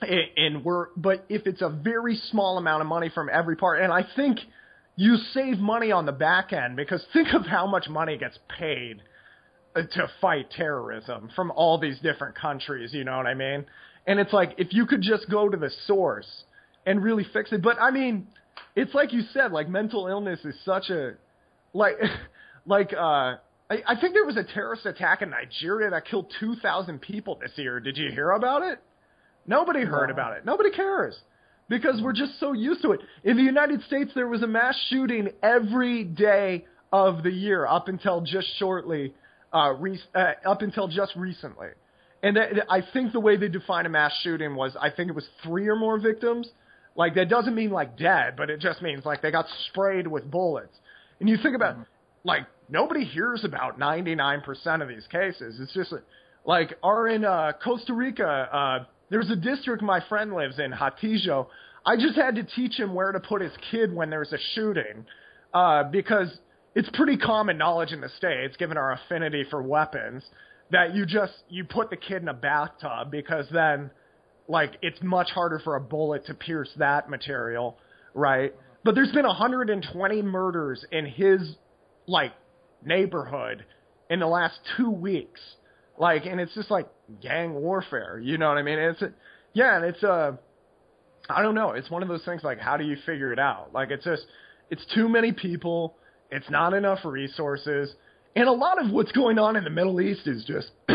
[0.03, 3.92] and we're, but if it's a very small amount of money from every part, and
[3.92, 4.38] I think
[4.96, 9.03] you save money on the back end because think of how much money gets paid
[9.75, 13.64] uh, to fight terrorism from all these different countries, you know what I mean?
[14.07, 16.44] And it's like if you could just go to the source
[16.87, 17.62] and really fix it.
[17.62, 18.27] But I mean,
[18.77, 21.12] it's like you said, like mental illness is such a
[21.73, 21.97] like
[22.66, 23.37] like uh
[23.71, 27.38] I, I think there was a terrorist attack in Nigeria that killed two thousand people
[27.40, 27.81] this year.
[27.81, 28.79] Did you hear about it?
[29.47, 30.14] Nobody heard no.
[30.14, 30.45] about it.
[30.45, 31.19] Nobody cares.
[31.69, 33.01] Because we're just so used to it.
[33.23, 37.87] In the United States there was a mass shooting every day of the year up
[37.87, 39.14] until just shortly
[39.53, 41.69] uh, re- uh, up until just recently.
[42.23, 42.38] And
[42.69, 45.69] I think the way they define a mass shooting was, I think it was three
[45.69, 46.49] or more victims.
[47.00, 50.30] Like that doesn't mean like dead, but it just means like they got sprayed with
[50.30, 50.76] bullets.
[51.18, 51.82] And you think about, mm-hmm.
[52.24, 55.58] like nobody hears about 99% of these cases.
[55.60, 55.94] It's just
[56.44, 58.26] like, are in uh, Costa Rica.
[58.52, 61.46] Uh, there's a district my friend lives in, Hatillo.
[61.86, 65.06] I just had to teach him where to put his kid when there's a shooting,
[65.54, 66.28] uh, because
[66.74, 70.22] it's pretty common knowledge in the states, given our affinity for weapons,
[70.70, 73.90] that you just you put the kid in a bathtub because then
[74.50, 77.78] like it's much harder for a bullet to pierce that material,
[78.14, 78.54] right?
[78.84, 81.40] But there's been 120 murders in his
[82.06, 82.32] like
[82.84, 83.64] neighborhood
[84.08, 85.40] in the last 2 weeks.
[85.98, 86.88] Like and it's just like
[87.22, 88.78] gang warfare, you know what I mean?
[88.78, 89.12] It's a,
[89.52, 90.38] yeah, and it's a
[91.28, 93.72] uh, don't know, it's one of those things like how do you figure it out?
[93.72, 94.22] Like it's just
[94.70, 95.96] it's too many people
[96.30, 97.92] it's not enough resources.
[98.36, 100.70] And a lot of what's going on in the Middle East is just,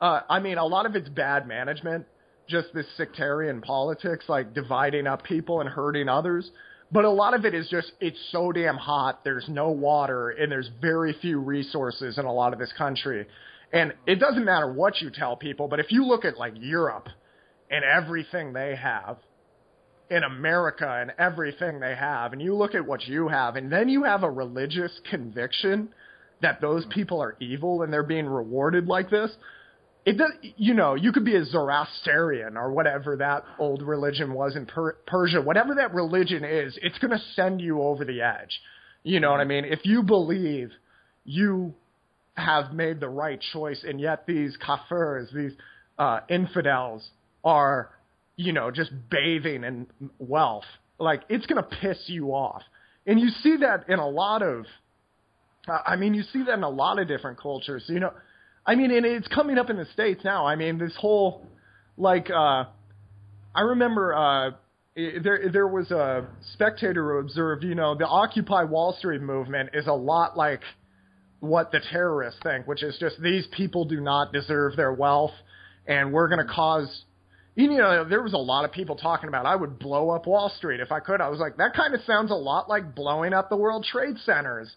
[0.00, 2.06] uh, I mean, a lot of it's bad management,
[2.48, 6.50] just this sectarian politics, like dividing up people and hurting others.
[6.92, 9.24] but a lot of it is just it's so damn hot.
[9.24, 13.26] There's no water and there's very few resources in a lot of this country.
[13.72, 17.08] And it doesn't matter what you tell people, but if you look at like Europe
[17.70, 19.18] and everything they have,
[20.10, 23.88] in America and everything they have, and you look at what you have, and then
[23.88, 25.88] you have a religious conviction
[26.42, 26.90] that those mm.
[26.90, 29.30] people are evil and they're being rewarded like this.
[30.06, 34.54] It does, you know, you could be a Zoroastrian or whatever that old religion was
[34.54, 35.42] in per- Persia.
[35.42, 38.60] Whatever that religion is, it's going to send you over the edge.
[39.02, 39.64] You know what I mean?
[39.64, 40.70] If you believe
[41.24, 41.74] you
[42.36, 45.52] have made the right choice, and yet these kafirs, these
[45.98, 47.08] uh, infidels,
[47.42, 47.90] are,
[48.36, 49.86] you know, just bathing in
[50.20, 50.64] wealth,
[50.98, 52.62] like it's going to piss you off.
[53.08, 54.66] And you see that in a lot of,
[55.68, 57.84] I mean, you see that in a lot of different cultures.
[57.88, 58.12] You know,
[58.66, 60.46] I mean, and it's coming up in the states now.
[60.46, 61.46] I mean, this whole,
[61.96, 62.64] like, uh,
[63.54, 64.14] I remember.
[64.14, 64.50] uh
[64.96, 69.86] there there was a spectator who observed, you know, the Occupy Wall Street movement is
[69.86, 70.62] a lot like
[71.40, 75.34] what the terrorists think, which is just these people do not deserve their wealth,
[75.86, 77.04] and we're going to cause.
[77.54, 80.50] You know, there was a lot of people talking about I would blow up Wall
[80.56, 81.22] Street if I could.
[81.22, 84.16] I was like, that kind of sounds a lot like blowing up the World Trade
[84.24, 84.70] Centers,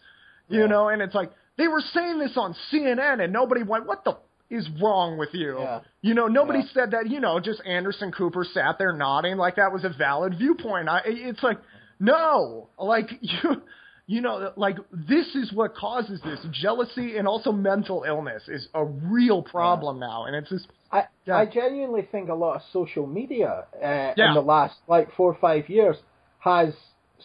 [0.48, 0.68] you yeah.
[0.68, 0.88] know.
[0.90, 4.18] And it's like they were saying this on CNN, and nobody went, "What the
[4.50, 5.82] is wrong with you?" Yeah.
[6.02, 6.74] You know, nobody Yeah.
[6.74, 7.08] said that.
[7.10, 10.90] You know, just Anderson Cooper sat there nodding like that was a valid viewpoint.
[10.90, 11.60] I, it's like,
[12.00, 13.62] no, like you,
[14.08, 18.84] you know, like this is what causes this jealousy and also mental illness is a
[18.86, 21.38] real problem now, and it's just I Yeah.
[21.38, 24.30] I genuinely think a lot of social media uh, Yeah.
[24.30, 25.98] in the last like four or five years
[26.40, 26.74] has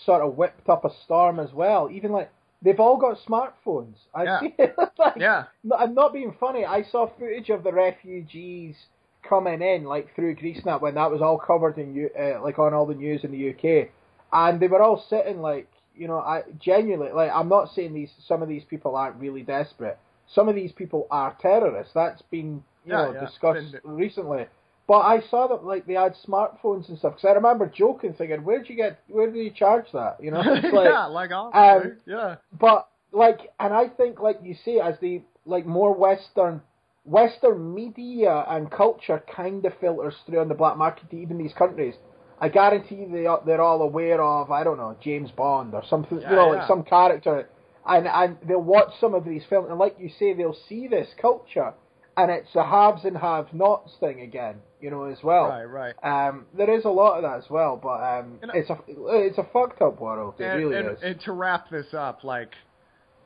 [0.05, 1.89] sort of whipped up a storm as well.
[1.91, 2.31] Even like
[2.65, 3.95] they've all got smartphones.
[4.19, 4.41] Yeah.
[4.99, 5.45] like, yeah,
[5.79, 6.65] I'm not being funny.
[6.65, 8.75] I saw footage of the refugees
[9.23, 12.87] coming in like through GreaseNet when that was all covered in uh, like on all
[12.87, 13.89] the news in the UK,
[14.33, 18.11] and they were all sitting like you know I genuinely like I'm not saying these
[18.27, 19.99] some of these people aren't really desperate.
[20.27, 21.93] Some of these people are terrorists.
[21.95, 23.21] That's been you Yeah, know yeah.
[23.27, 24.47] discussed Been- recently.
[24.87, 27.15] But I saw that like they had smartphones and stuff.
[27.15, 29.01] Because I remember joking, thinking, "Where'd you get?
[29.09, 33.53] Where do you charge that?" You know, it's like, yeah, like um, yeah, but like,
[33.59, 36.61] and I think like you say, as the like more Western,
[37.05, 41.55] Western media and culture kind of filters through on the black market to even these
[41.55, 41.95] countries.
[42.41, 46.21] I guarantee they are, they're all aware of I don't know James Bond or something,
[46.21, 46.59] Yeah, you know, yeah.
[46.59, 47.49] like some character,
[47.87, 51.09] and and they'll watch some of these films and like you say, they'll see this
[51.21, 51.73] culture,
[52.17, 55.49] and it's a haves and have-nots thing again, you know, as well.
[55.49, 55.95] right, right.
[56.03, 59.39] Um, there is a lot of that as well, but um, And- it's a it's
[59.39, 60.35] a fucked up world.
[60.39, 60.99] It and, really and, is.
[61.03, 62.51] and to wrap this up, like,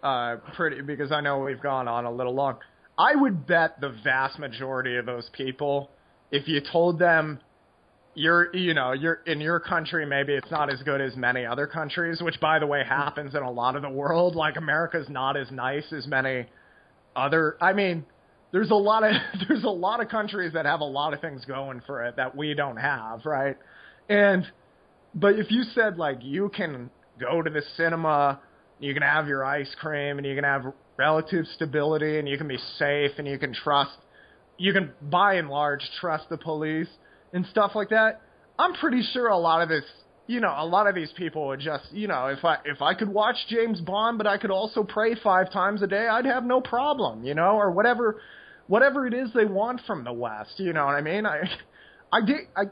[0.02, 2.56] uh, pretty because I know we've gone on a little long.
[2.96, 5.90] I would bet the vast majority of those people,
[6.30, 7.40] if you told them
[8.14, 11.68] you're, you know, you're in your country, maybe it's not as good as many other
[11.68, 14.34] countries, which by the way happens in a lot of the world.
[14.34, 16.46] Like America's not as nice as many
[17.14, 17.56] other.
[17.60, 18.04] I mean,
[18.52, 19.12] there's a lot of
[19.48, 22.36] there's a lot of countries that have a lot of things going for it that
[22.36, 23.56] we don't have, right?
[24.08, 24.44] And
[25.14, 28.40] but if you said like you can go to the cinema,
[28.78, 32.48] you can have your ice cream and you can have relative stability and you can
[32.48, 33.96] be safe and you can trust
[34.56, 36.88] you can by and large trust the police
[37.32, 38.20] and stuff like that.
[38.58, 39.84] I'm pretty sure a lot of this
[40.30, 42.92] you know, a lot of these people would just, you know, if I if I
[42.92, 46.44] could watch James Bond but I could also pray 5 times a day, I'd have
[46.44, 48.20] no problem, you know, or whatever
[48.68, 51.26] whatever it is they want from the West, you know what I mean?
[51.26, 51.42] I
[52.12, 52.20] I
[52.56, 52.64] I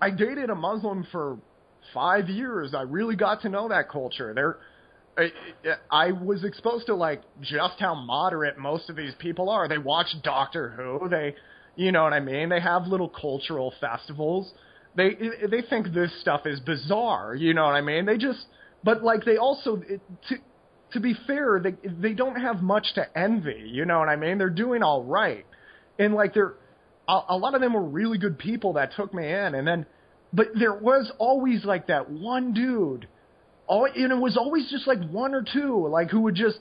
[0.00, 1.38] I dated a Muslim for
[1.92, 2.74] five years.
[2.74, 4.32] I really got to know that culture.
[4.34, 4.58] They're,
[5.16, 5.28] I,
[5.90, 9.68] I was exposed to like just how moderate most of these people are.
[9.68, 11.08] They watch Doctor Who.
[11.08, 11.34] They,
[11.76, 12.48] you know what I mean.
[12.48, 14.52] They have little cultural festivals.
[14.96, 15.10] They
[15.50, 17.34] they think this stuff is bizarre.
[17.34, 18.06] You know what I mean.
[18.06, 18.44] They just,
[18.84, 20.36] but like they also it, to
[20.92, 23.64] to be fair, they they don't have much to envy.
[23.66, 24.38] You know what I mean.
[24.38, 25.46] They're doing all right,
[25.98, 26.54] and like they're
[27.08, 29.86] a, a lot of them were really good people that took me in, and then,
[30.32, 33.08] but there was always like that one dude,
[33.66, 36.58] all and it was always just like one or two, like who would just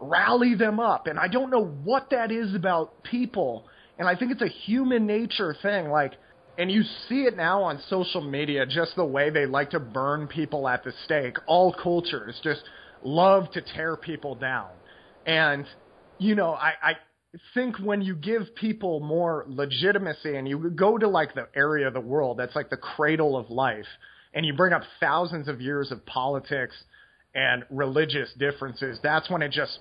[0.00, 3.64] rally them up, and I don't know what that is about people,
[3.98, 6.12] and I think it's a human nature thing, like.
[6.60, 10.26] And you see it now on social media, just the way they like to burn
[10.26, 11.36] people at the stake.
[11.46, 12.62] All cultures just
[13.02, 14.68] love to tear people down.
[15.26, 15.66] And,
[16.18, 16.92] you know, I, I
[17.54, 21.94] think when you give people more legitimacy and you go to like the area of
[21.94, 23.86] the world that's like the cradle of life
[24.34, 26.74] and you bring up thousands of years of politics
[27.34, 29.78] and religious differences, that's when it just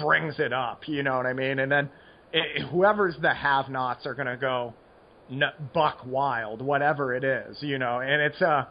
[0.00, 1.58] brings it up, you know what I mean?
[1.58, 1.90] And then
[2.32, 4.74] it, whoever's the have-nots are going to go
[5.74, 8.64] buck wild, whatever it is, you know, and it's, uh,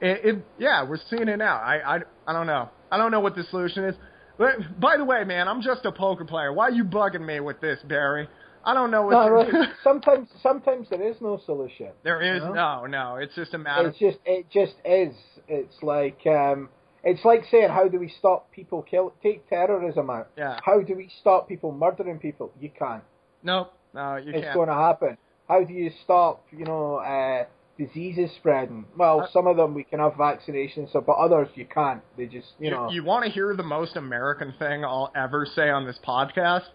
[0.00, 1.56] it, it yeah, we're seeing it now.
[1.56, 2.68] I, I I don't know.
[2.90, 3.94] I don't know what the solution is.
[4.38, 6.52] But by the way, man, I'm just a poker player.
[6.52, 8.28] Why are you bugging me with this, Barry?
[8.64, 9.12] I don't know what.
[9.12, 11.88] No, to- sometimes sometimes there is no solution.
[12.04, 12.84] there is you know?
[12.84, 13.16] no, no.
[13.16, 13.88] It's just a matter.
[13.88, 15.14] It's just it just is.
[15.48, 16.68] It's like um,
[17.02, 20.28] it's like saying how do we stop people kill take terrorism out?
[20.36, 20.58] Yeah.
[20.64, 22.52] How do we stop people murdering people?
[22.60, 23.02] You can't.
[23.42, 24.44] no, no, you it's can't.
[24.44, 25.16] It's going to happen.
[25.48, 27.44] How do you stop you know uh,
[27.78, 28.84] diseases spreading?
[28.96, 32.02] Well, Uh, some of them we can have vaccinations, so but others you can't.
[32.16, 32.90] They just you, you, know.
[32.90, 36.66] you want to hear the most American thing I'll ever say on this podcast?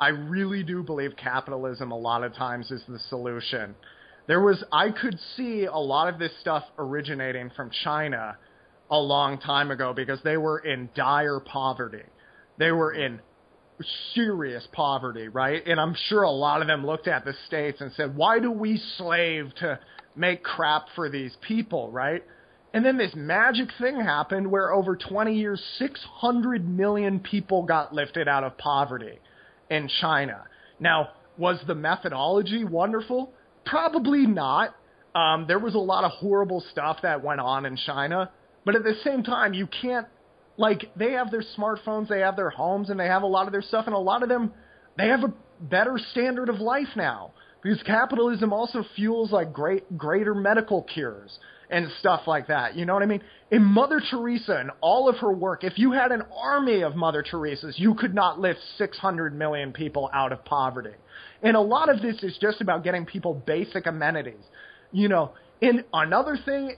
[0.00, 3.74] I really do believe capitalism a lot of times is the solution.
[4.26, 8.36] There was I could see a lot of this stuff originating from China
[8.90, 12.02] a long time ago because they were in dire poverty.
[12.58, 13.20] They were in
[14.14, 15.62] serious poverty, right?
[15.66, 18.50] And I'm sure a lot of them looked at the states and said, "Why do
[18.50, 19.78] we slave to
[20.16, 22.24] make crap for these people, right?"
[22.72, 28.28] And then this magic thing happened where over 20 years 600 million people got lifted
[28.28, 29.18] out of poverty
[29.68, 30.44] in China.
[30.78, 33.32] Now, was the methodology wonderful?
[33.64, 34.74] Probably not.
[35.14, 38.30] Um, there was a lot of horrible stuff that went on in China,
[38.64, 40.06] but at the same time, you can't
[40.56, 43.52] like they have their smartphones, they have their homes, and they have a lot of
[43.52, 44.52] their stuff, and a lot of them
[44.96, 47.32] they have a better standard of life now
[47.62, 51.38] because capitalism also fuels like great greater medical cures
[51.70, 52.76] and stuff like that.
[52.76, 53.22] You know what I mean?
[53.50, 57.22] In Mother Teresa and all of her work, if you had an army of Mother
[57.22, 60.94] Teresas, you could not lift 600 million people out of poverty.
[61.42, 64.42] And a lot of this is just about getting people basic amenities.
[64.92, 65.32] You know,
[65.62, 66.76] and another thing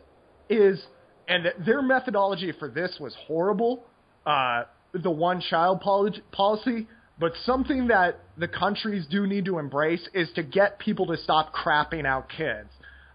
[0.51, 0.83] is,
[1.29, 3.85] and their methodology for this was horrible,
[4.27, 10.29] uh, the one child policy, but something that the countries do need to embrace is
[10.35, 12.69] to get people to stop crapping out kids.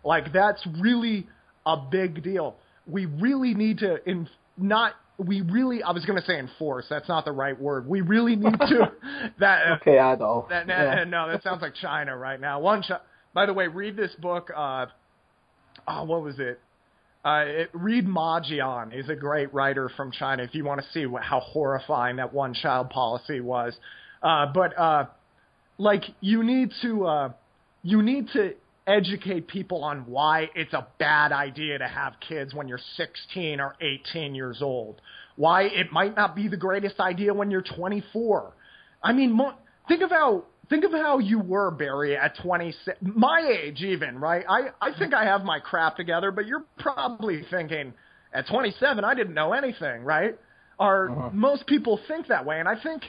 [0.03, 1.27] Like, that's really
[1.65, 2.55] a big deal.
[2.85, 6.85] We really need to in, not we really I was going to say enforce.
[6.89, 7.87] That's not the right word.
[7.87, 8.91] We really need to
[9.39, 10.49] that okay, Adolf.
[10.49, 10.95] that, yeah.
[10.95, 12.59] that, no, that sounds like China right now.
[12.61, 12.99] One, chi-
[13.33, 14.51] by the way, read this book.
[14.55, 14.85] Uh,
[15.87, 16.59] oh, what was it?
[17.27, 18.89] Uh, it, read Ma Jian.
[18.89, 20.43] He's a great writer from China.
[20.43, 23.75] If you want to see what, how horrifying that one-child policy was,
[24.23, 25.05] uh, but uh,
[25.77, 27.33] like you need to uh,
[27.83, 28.53] you need to
[28.87, 33.75] educate people on why it's a bad idea to have kids when you're 16 or
[33.81, 35.01] 18 years old.
[35.35, 38.53] Why it might not be the greatest idea when you're 24.
[39.03, 39.55] I mean, mo-
[39.89, 44.45] think of how think of how you were Barry at 26, my age even, right?
[44.47, 47.93] I I think I have my crap together, but you're probably thinking
[48.33, 50.37] at 27 I didn't know anything, right?
[50.79, 51.29] Or uh-huh.
[51.33, 53.03] most people think that way, and I think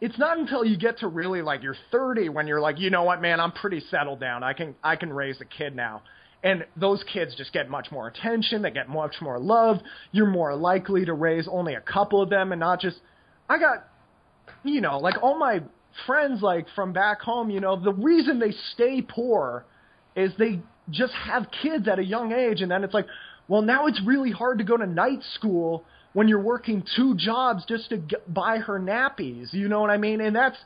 [0.00, 3.02] it's not until you get to really like you're 30 when you're like, you know
[3.02, 4.42] what, man, I'm pretty settled down.
[4.42, 6.02] I can I can raise a kid now.
[6.44, 9.78] And those kids just get much more attention, they get much more love.
[10.12, 12.98] You're more likely to raise only a couple of them and not just
[13.48, 13.88] I got
[14.64, 15.60] you know, like all my
[16.06, 19.64] friends like from back home, you know, the reason they stay poor
[20.16, 23.06] is they just have kids at a young age and then it's like,
[23.46, 27.64] well, now it's really hard to go to night school when you're working two jobs
[27.66, 29.52] just to get, buy her nappies.
[29.52, 30.20] You know what I mean?
[30.20, 30.56] And that's,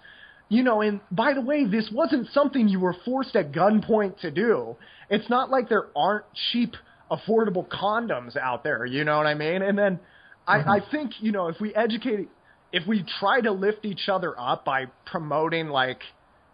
[0.48, 4.30] you know, and by the way, this wasn't something you were forced at gunpoint to
[4.30, 4.76] do.
[5.10, 6.74] It's not like there aren't cheap,
[7.10, 8.84] affordable condoms out there.
[8.86, 9.62] You know what I mean?
[9.62, 10.00] And then
[10.46, 10.70] I, mm-hmm.
[10.70, 12.28] I think, you know, if we educate,
[12.72, 16.00] if we try to lift each other up by promoting like,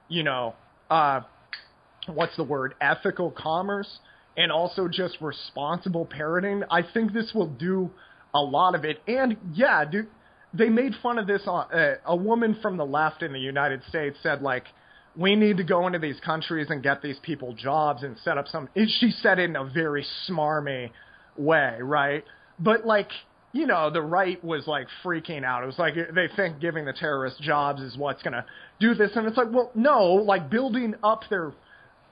[0.09, 0.55] you know,
[0.91, 1.21] uh,
[2.07, 3.99] what's the word, ethical commerce
[4.37, 7.91] and also just responsible parenting, I think this will do
[8.35, 9.01] a lot of it.
[9.07, 10.09] And yeah, dude,
[10.53, 13.83] they made fun of this on uh, a woman from the left in the United
[13.89, 14.65] States said like
[15.17, 18.47] we need to go into these countries and get these people jobs and set up
[18.49, 20.91] some she said it in a very smarmy
[21.37, 22.25] way, right?
[22.59, 23.11] But like
[23.59, 25.63] you know, the right was like freaking out.
[25.63, 28.45] It was like they think giving the terrorists jobs is what's going to
[28.81, 31.53] do this, and it's like, well, no, like building up their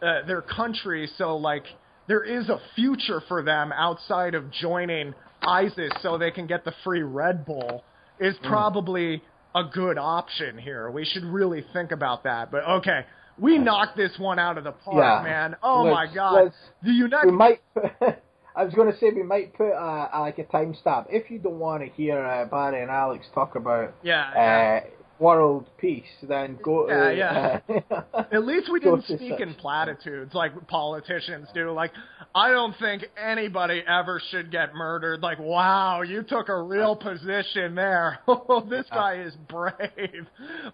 [0.03, 1.65] uh, their country so like
[2.09, 6.73] there is a future for them outside of joining ISIS so they can get the
[6.85, 7.83] free Red Bull
[8.21, 9.23] is probably
[9.55, 10.91] a good option here.
[10.91, 12.51] We should really think about that.
[12.51, 13.01] But okay,
[13.39, 15.23] we knocked this one out of the park, Yeah.
[15.23, 15.57] man.
[15.63, 16.53] Oh Let's- my god.
[16.83, 17.61] The United we might.
[18.57, 21.39] I was going to say we might put uh, uh, like a timestamp if you
[21.39, 24.81] don't want to hear uh, Barry and Alex talk about Yeah, yeah.
[24.83, 24.89] uh,
[25.19, 26.05] world peace.
[26.23, 28.03] Then go to Yeah, Uh,
[28.33, 31.71] At least we didn't speak in platitudes like politicians do.
[31.71, 31.93] Like,
[32.35, 35.21] I don't think anybody ever should get murdered.
[35.21, 38.21] Like, wow, you took a real position there.
[38.49, 40.27] Oh, this guy is brave.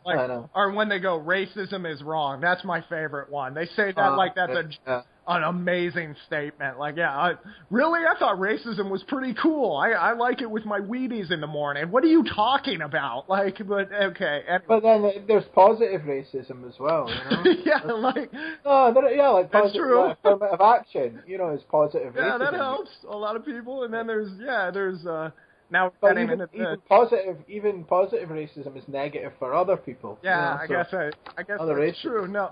[0.04, 2.40] Like, or when they go, racism is wrong.
[2.40, 3.54] That's my favorite one.
[3.54, 5.02] They say that Uh, like that's a yeah.
[5.26, 6.78] An amazing statement.
[6.78, 7.34] Like, yeah, I,
[7.70, 9.76] really, I thought racism was pretty cool.
[9.76, 11.90] I I like it with my Wheaties in the morning.
[11.90, 13.28] What are you talking about?
[13.28, 14.42] Like, but okay.
[14.48, 14.64] Anyway.
[14.66, 17.52] But then there's positive racism as well, you know.
[17.64, 18.32] yeah, like
[18.64, 20.06] no, there, yeah, like That's positive true.
[20.08, 22.38] like, affirmative action, you know, is positive yeah, racism.
[22.40, 23.84] that helps a lot of people.
[23.84, 25.30] And then there's yeah, there's uh
[25.70, 30.18] now But getting even, even positive, even positive racism is negative for other people.
[30.22, 32.02] you yeah, know, I so- guess I I guess other that's races.
[32.02, 32.26] true.
[32.28, 32.50] No,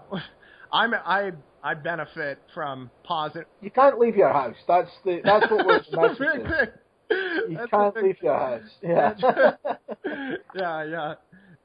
[0.73, 3.47] I'm I I benefit from positive.
[3.61, 4.57] You can't leave your house.
[4.67, 6.69] That's the that's what we're That's message is.
[7.49, 8.71] You That's can't leave your house.
[8.83, 9.15] Yeah.
[10.55, 11.15] yeah, yeah.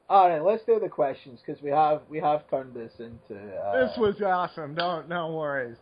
[0.08, 3.40] All right, let's do the questions because we have we have turned this into.
[3.56, 4.74] Uh, This was awesome.
[4.74, 5.76] Don't no worries.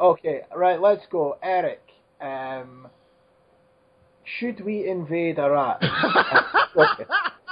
[0.00, 0.80] Okay, right.
[0.80, 1.80] Let's go, Eric.
[2.20, 2.88] Um,
[4.38, 5.78] should we invade Iraq?
[5.82, 7.06] I'm joking.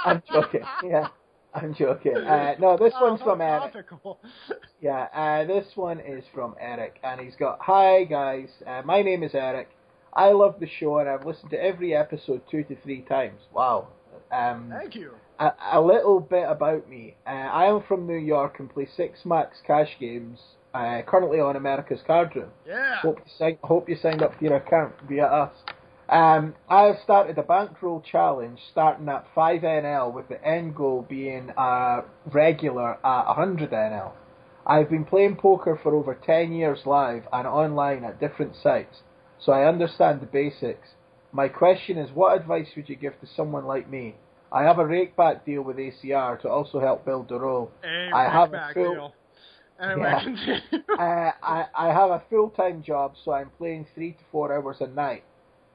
[0.05, 0.61] I'm joking.
[0.83, 1.07] Yeah,
[1.53, 2.15] I'm joking.
[2.17, 3.73] Uh, no, this one's Oh, from Eric.
[4.81, 9.23] Yeah, uh, this one is from Eric, and he's got, Hi guys, uh, my name
[9.23, 9.69] is Eric.
[10.13, 13.39] I love the show, and I've listened to every episode two to three times.
[13.53, 13.87] Wow.
[14.31, 15.11] Um, Thank you.
[15.39, 17.15] a, a little bit about me.
[17.25, 20.39] Uh, I am from New York and play six max cash games.
[20.73, 22.49] Uh, currently on America's Card Room.
[22.67, 22.97] Yeah.
[22.97, 25.51] Hope you, sign, hope you signed up for your account via us.
[26.09, 31.05] Um, I have started a bankroll challenge starting at 5 NL with the end goal
[31.07, 34.11] being a regular at 100 NL.
[34.65, 39.01] I've been playing poker for over 10 years live and online at different sites,
[39.39, 40.89] so I understand the basics.
[41.33, 44.15] My question is, what advice would you give to someone like me?
[44.49, 47.69] I have a rakeback deal with ACR to also help build the role.
[47.83, 49.13] A I have a full- deal.
[49.79, 50.11] Anyway,
[50.47, 50.59] Yeah.
[50.97, 54.77] uh, I, I have a full time job, so I'm playing three to four hours
[54.79, 55.23] a night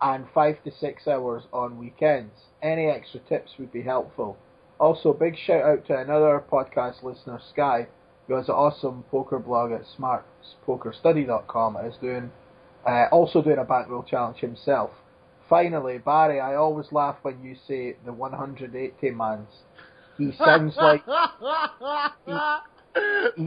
[0.03, 2.35] and five to six hours on weekends.
[2.61, 4.37] Any extra tips would be helpful.
[4.79, 7.87] Also, big shout out to another podcast listener, Sky,
[8.27, 12.33] who has an awesome poker blog at smartpokerstudy.com and is doing
[12.85, 14.91] uh, also doing a bankroll challenge himself.
[15.49, 19.49] Finally, Barry, I always laugh when you say the 180 mans.
[20.19, 22.59] He sounds like so
[23.37, 23.47] he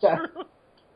[0.00, 0.26] sa-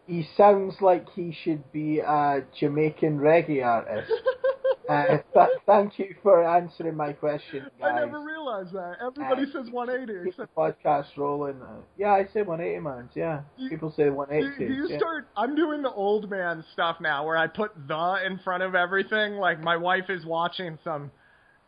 [0.07, 4.11] he sounds like he should be a Jamaican reggae artist.
[4.89, 8.97] Uh, th- thank you for answering my question, I never realized that.
[9.01, 11.61] Everybody Uh, says 180 Keep the podcast rolling.
[11.61, 13.11] Uh, yeah, I say 180 mans.
[13.15, 14.67] Yeah, You- people say Do, 180.
[14.67, 14.99] do you yeah.
[14.99, 15.27] start?
[15.37, 19.35] I'm doing the old man stuff now, where I put the in front of everything.
[19.35, 21.11] Like my wife is watching some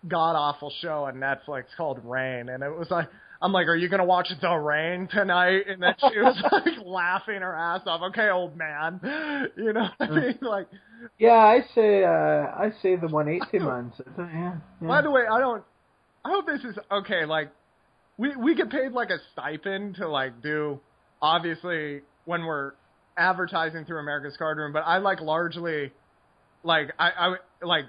[0.06, 3.08] god awful show on Netflix called Rain, and it was like,
[3.42, 7.40] I'm like, "Are you gonna watch The Rain tonight?" And then she was like laughing
[7.40, 8.02] her ass off.
[8.10, 9.00] Okay, old man,
[9.56, 10.38] you know what I mean?
[10.40, 10.66] Like,
[11.18, 13.92] Yeah, I say uh, I say the 180 mans.
[14.16, 14.88] Yeah, yeah.
[14.88, 15.62] by the way, I don't.
[16.24, 17.24] I hope this is okay.
[17.24, 17.50] Like,
[18.16, 20.80] we we get paid like a stipend to like do,
[21.22, 22.72] obviously when we're
[23.16, 25.92] advertising through America's Card Room, but I like largely,
[26.62, 27.34] like I I
[27.64, 27.84] like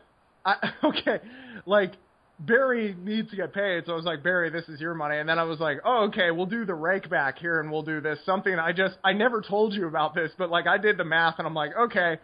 [0.46, 1.20] I okay,
[1.66, 1.94] like
[2.40, 5.28] Barry needs to get paid, so I was like Barry, this is your money, and
[5.28, 8.00] then I was like, oh okay, we'll do the rake back here, and we'll do
[8.02, 11.06] this something I just I never told you about this, but like I did the
[11.06, 12.18] math, and I'm like okay.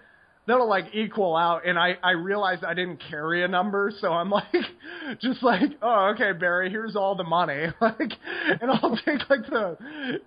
[0.47, 4.29] That'll like equal out, and I I realized I didn't carry a number, so I'm
[4.31, 4.45] like,
[5.19, 8.13] just like, oh okay, Barry, here's all the money, like,
[8.61, 9.77] and I'll take like the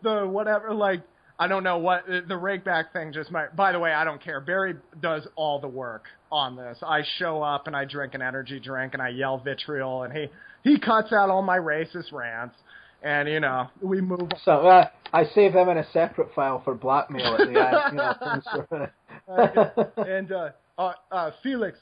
[0.02, 1.02] the whatever, like
[1.38, 3.54] I don't know what the rake back thing just might.
[3.54, 4.40] By the way, I don't care.
[4.40, 6.78] Barry does all the work on this.
[6.82, 10.28] I show up and I drink an energy drink and I yell vitriol, and he
[10.64, 12.56] he cuts out all my racist rants,
[13.02, 14.32] and you know we move.
[14.44, 17.76] So uh, I save them in a separate file for blackmail at the end.
[17.92, 18.86] You know,
[19.96, 21.78] and uh, uh, uh, Felix,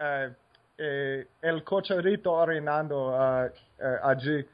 [0.00, 0.28] uh,
[0.78, 4.44] eh, el cocharrito orinando uh, uh, allí.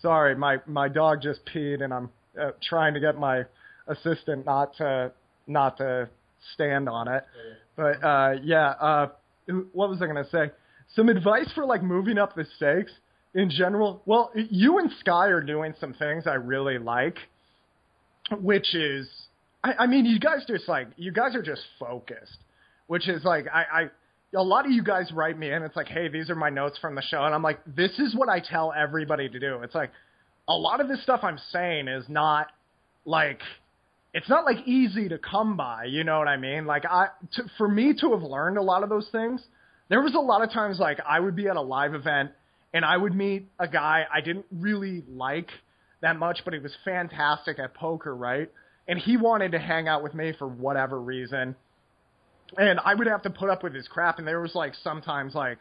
[0.00, 2.08] Sorry, my my dog just peed, and I'm
[2.40, 3.42] uh, trying to get my
[3.88, 5.12] assistant not to
[5.48, 6.08] not to
[6.54, 7.24] stand on it.
[7.76, 9.08] But uh, yeah, uh,
[9.72, 10.50] what was I gonna say?
[10.94, 12.92] Some advice for like moving up the stakes
[13.34, 14.02] in general.
[14.06, 17.16] Well, you and Sky are doing some things I really like,
[18.40, 19.08] which is,
[19.62, 22.38] I, I mean, you guys just like you guys are just focused,
[22.86, 25.88] which is like I, I a lot of you guys write me and It's like,
[25.88, 28.40] hey, these are my notes from the show, and I'm like, this is what I
[28.40, 29.60] tell everybody to do.
[29.62, 29.90] It's like
[30.48, 32.48] a lot of this stuff I'm saying is not
[33.04, 33.40] like
[34.14, 35.84] it's not like easy to come by.
[35.84, 36.66] You know what I mean?
[36.66, 39.42] Like I, to, for me to have learned a lot of those things,
[39.88, 42.30] there was a lot of times like I would be at a live event
[42.72, 45.48] and I would meet a guy I didn't really like
[46.00, 48.50] that much, but he was fantastic at poker, right?
[48.88, 51.54] And he wanted to hang out with me for whatever reason.
[52.56, 55.34] And I would have to put up with his crap and there was like sometimes
[55.34, 55.58] like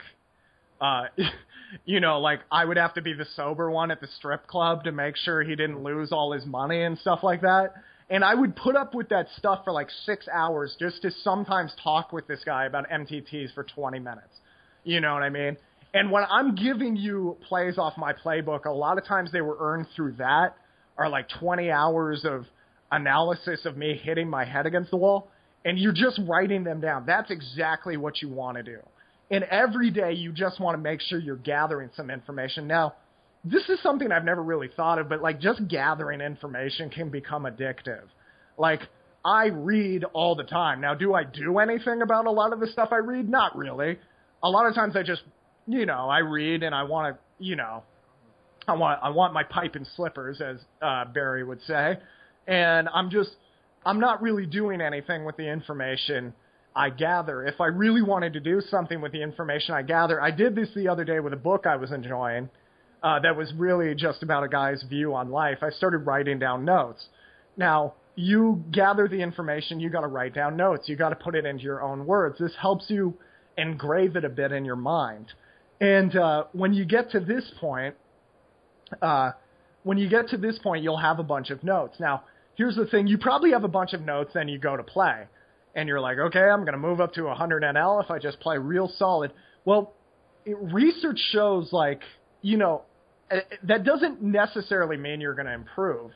[0.80, 1.03] uh
[1.86, 4.86] you know, like I would have to be the sober one at the strip club
[4.86, 7.73] to make sure he didn't lose all his money and stuff like that.
[8.09, 11.73] And I would put up with that stuff for like six hours just to sometimes
[11.84, 14.30] talk with this guy about MTTs for 20 minutes.
[14.86, 15.57] You know what I mean?
[15.93, 19.57] And when I'm giving you plays off my playbook, a lot of times they were
[19.59, 20.55] earned through that,
[20.97, 22.45] are like 20 hours of
[22.92, 25.30] analysis of me hitting my head against the wall,
[25.66, 27.06] and you're just writing them down.
[27.06, 28.80] That's exactly what you want to do.
[29.30, 32.68] And every day you just want to make sure you're gathering some information.
[32.68, 32.96] Now,
[33.44, 37.44] this is something I've never really thought of, but like just gathering information can become
[37.44, 38.04] addictive.
[38.58, 38.82] Like,
[39.26, 40.80] I read all the time.
[40.80, 43.30] Now, do I do anything about a lot of the stuff I read?
[43.30, 44.00] Not really.
[44.42, 45.24] A lot of times I just,
[45.68, 47.84] you know, I read and I want to, you know,
[48.68, 51.98] I want I want my pipe and slippers, as uh, Barry would say,
[52.48, 53.32] and I'm just
[53.86, 56.34] I'm not really doing anything with the information
[56.76, 57.45] I gather.
[57.45, 60.70] If I really wanted to do something with the information I gather, I did this
[60.76, 62.50] the other day with a book I was enjoying
[63.04, 65.60] uh, that was really just about a guy's view on life.
[65.62, 67.06] I started writing down notes.
[67.56, 70.89] Now, you gather the information, you got to write down notes.
[70.89, 72.39] You got to put it into your own words.
[72.39, 73.14] This helps you
[73.58, 75.28] engrave it a bit in your mind.
[75.80, 77.95] And uh, when you get to this point,
[79.02, 79.32] uh,
[79.84, 81.95] when you get to this point, you'll have a bunch of notes.
[82.00, 82.24] Now,
[82.58, 85.24] here's the thing: you probably have a bunch of notes, then you go to play,
[85.76, 88.39] and you're like, okay, I'm going to move up to 100 NL if I just
[88.39, 89.32] play real solid.
[89.64, 89.93] Well,
[90.45, 92.01] it, research shows like
[92.41, 92.82] you know
[93.64, 96.12] that doesn't necessarily mean you're going to improve.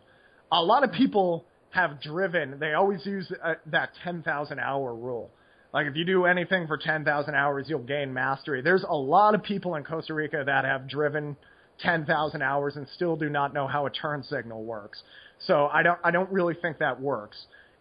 [0.51, 5.31] A lot of people have driven; they always use uh, that 10,000 hour rule.
[5.73, 8.61] Like if you do anything for 10,000 hours, you'll gain mastery.
[8.61, 11.37] There's a lot of people in Costa Rica that have driven
[11.79, 15.01] 10,000 hours and still do not know how a turn signal works.
[15.47, 17.37] So I don't I don't really think that works.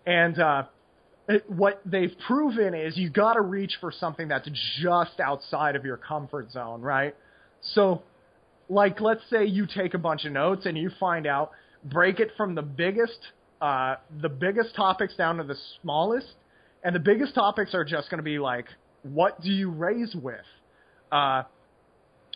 [0.07, 0.63] And uh,
[1.29, 4.49] it, what they've proven is you got to reach for something that's
[4.83, 7.15] just outside of your comfort zone, right?
[7.75, 8.03] So,
[8.69, 11.51] like let's say you take a bunch of notes and you find out
[11.85, 13.19] break it from the biggest
[13.61, 16.29] uh, the biggest topics down to the smallest,
[16.83, 18.67] and the biggest topics are just going to be like
[19.03, 20.45] what do you raise with.
[21.13, 21.43] Uh,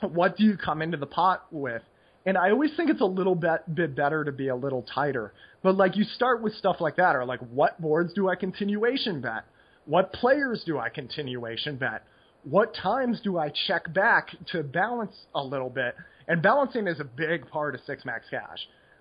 [0.03, 1.83] what do you come into the pot with?
[2.27, 5.33] And I always think it's a little bit, bit better to be a little tighter.
[5.63, 9.21] But like you start with stuff like that, or like what boards do I continuation
[9.21, 9.45] bet?
[9.87, 12.05] What players do I continuation bet?
[12.45, 15.95] What times do I check back to balance a little bit?
[16.29, 18.59] And balancing is a big part of Six Max Cash.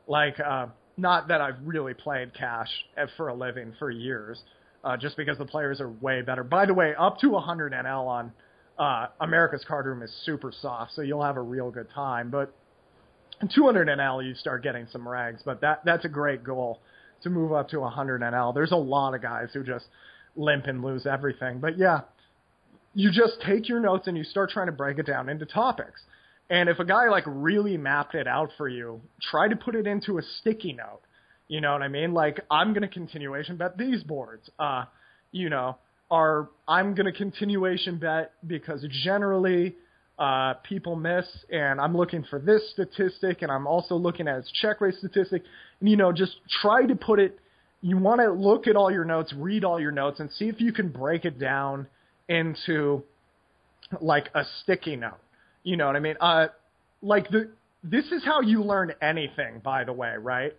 [0.07, 0.67] Like, uh,
[0.97, 2.69] not that I've really played cash
[3.17, 4.41] for a living for years,
[4.83, 6.43] uh, just because the players are way better.
[6.43, 8.31] By the way, up to 100 NL on
[8.77, 12.29] uh, America's Card Room is super soft, so you'll have a real good time.
[12.29, 12.53] But
[13.49, 16.79] 200 NL, you start getting some rags, but that that's a great goal
[17.23, 18.53] to move up to 100 NL.
[18.53, 19.85] There's a lot of guys who just
[20.35, 21.59] limp and lose everything.
[21.59, 22.01] But yeah,
[22.93, 26.01] you just take your notes and you start trying to break it down into topics.
[26.49, 29.87] And if a guy like really mapped it out for you, try to put it
[29.87, 31.01] into a sticky note.
[31.47, 32.13] You know what I mean?
[32.13, 34.49] Like I'm gonna continuation bet these boards.
[34.59, 34.85] Uh,
[35.31, 35.77] you know,
[36.11, 39.75] are I'm to continuation bet because generally
[40.19, 44.51] uh, people miss, and I'm looking for this statistic, and I'm also looking at its
[44.61, 45.43] check rate statistic.
[45.79, 47.39] And, you know, just try to put it.
[47.81, 50.61] You want to look at all your notes, read all your notes, and see if
[50.61, 51.87] you can break it down
[52.29, 53.03] into
[54.01, 55.19] like a sticky note.
[55.63, 56.15] You know what I mean?
[56.19, 56.47] Uh,
[57.01, 57.51] like the
[57.83, 60.53] this is how you learn anything, by the way, right?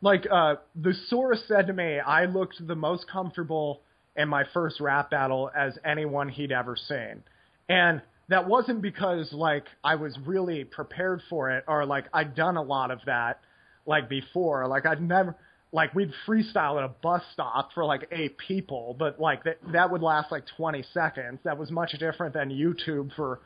[0.00, 3.80] Like uh, the Sora said to me, I looked the most comfortable
[4.16, 7.22] in my first rap battle as anyone he'd ever seen.
[7.68, 12.56] And that wasn't because like I was really prepared for it or like I'd done
[12.56, 13.40] a lot of that
[13.86, 14.66] like before.
[14.66, 15.34] Like I'd never
[15.72, 19.90] like we'd freestyle at a bus stop for like eight people, but like that that
[19.90, 21.40] would last like 20 seconds.
[21.44, 23.40] That was much different than YouTube for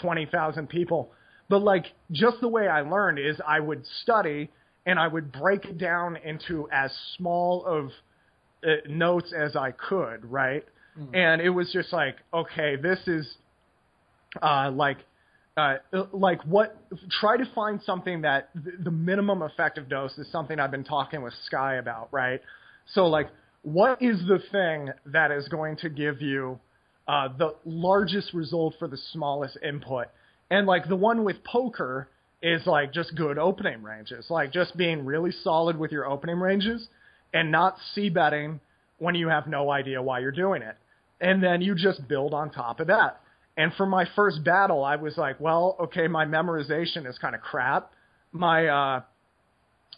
[0.00, 1.12] 20,000 people.
[1.48, 4.50] But like just the way I learned is I would study
[4.84, 7.90] and I would break it down into as small of
[8.64, 10.64] uh, notes as I could, right?
[10.98, 11.16] Mm.
[11.16, 13.36] And it was just like, okay, this is
[14.42, 14.98] uh, like
[15.56, 15.76] uh,
[16.12, 16.76] like what
[17.20, 21.22] try to find something that th- the minimum effective dose is something I've been talking
[21.22, 22.40] with Sky about, right?
[22.92, 23.28] So like
[23.62, 26.58] what is the thing that is going to give you
[27.08, 30.06] uh, the largest result for the smallest input?
[30.50, 32.08] And like the one with poker
[32.42, 36.86] is like just good opening ranges, like just being really solid with your opening ranges
[37.34, 38.60] and not c betting
[38.98, 40.76] when you have no idea why you're doing it.
[41.20, 43.20] And then you just build on top of that.
[43.56, 47.40] And for my first battle, I was like, well, okay, my memorization is kind of
[47.40, 47.90] crap.
[48.32, 49.00] My, uh,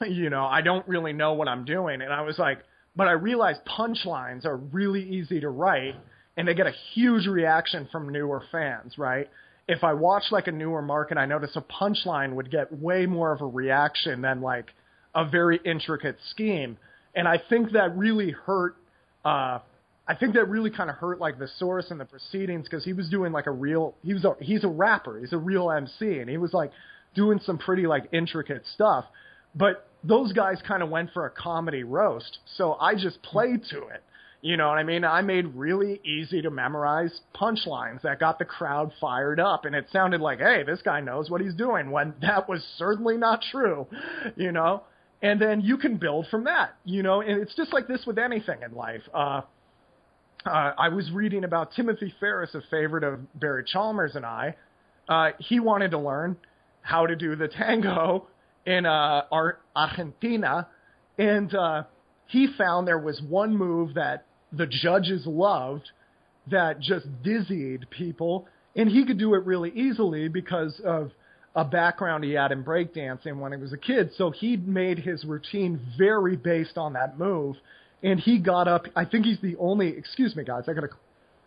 [0.06, 2.00] you know, I don't really know what I'm doing.
[2.00, 2.60] And I was like,
[2.94, 5.96] but I realized punchlines are really easy to write
[6.36, 9.28] and they get a huge reaction from newer fans, right?
[9.66, 13.32] If I watch like a newer market, I notice a punchline would get way more
[13.32, 14.66] of a reaction than like
[15.14, 16.78] a very intricate scheme.
[17.14, 18.76] and I think that really hurt.
[19.24, 19.58] Uh,
[20.08, 22.94] I think that really kind of hurt like the source and the proceedings because he
[22.94, 23.94] was doing like a real.
[24.02, 25.20] He was a he's a rapper.
[25.20, 26.72] He's a real MC, and he was like
[27.14, 29.04] doing some pretty like intricate stuff.
[29.54, 33.88] But those guys kind of went for a comedy roast, so I just played to
[33.88, 34.02] it.
[34.40, 35.04] You know what I mean?
[35.04, 39.86] I made really easy to memorize punchlines that got the crowd fired up, and it
[39.92, 43.88] sounded like, hey, this guy knows what he's doing, when that was certainly not true,
[44.36, 44.84] you know?
[45.22, 47.20] And then you can build from that, you know?
[47.20, 49.02] And it's just like this with anything in life.
[49.12, 49.40] Uh,
[50.48, 54.54] uh, I was reading about Timothy Ferriss, a favorite of Barry Chalmers and I.
[55.08, 56.36] Uh, he wanted to learn
[56.82, 58.26] how to do the tango
[58.66, 59.22] in uh,
[59.76, 60.68] Argentina,
[61.18, 61.84] and uh,
[62.26, 65.90] he found there was one move that the judges loved
[66.50, 71.10] that just dizzied people, and he could do it really easily because of
[71.54, 74.10] a background he had in breakdancing when he was a kid.
[74.16, 77.56] So he made his routine very based on that move,
[78.02, 78.86] and he got up.
[78.94, 79.88] I think he's the only.
[79.88, 80.64] Excuse me, guys.
[80.68, 80.88] I gotta.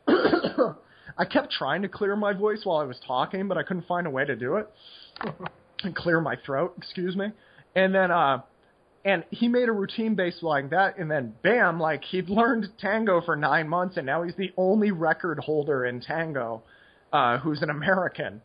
[1.18, 4.08] I kept trying to clear my voice while I was talking, but I couldn't find
[4.08, 4.70] a way to do it
[5.84, 6.74] and clear my throat.
[6.78, 7.28] Excuse me.
[7.76, 8.42] And then uh,
[9.04, 13.22] and he made a routine based like that, and then bam, like he'd learned tango
[13.22, 16.64] for nine months, and now he's the only record holder in tango
[17.12, 18.42] uh, who's an American.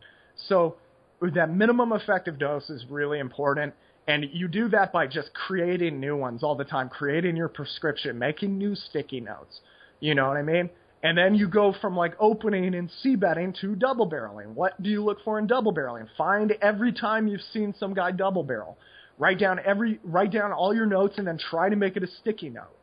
[0.47, 0.75] So
[1.21, 3.73] that minimum effective dose is really important,
[4.07, 8.17] and you do that by just creating new ones all the time, creating your prescription,
[8.17, 9.59] making new sticky notes.
[9.99, 10.69] You know what I mean?
[11.03, 14.53] And then you go from like opening and c betting to double barreling.
[14.53, 16.07] What do you look for in double barreling?
[16.17, 18.77] Find every time you've seen some guy double barrel
[19.19, 22.07] Write down every write down all your notes and then try to make it a
[22.07, 22.75] sticky note.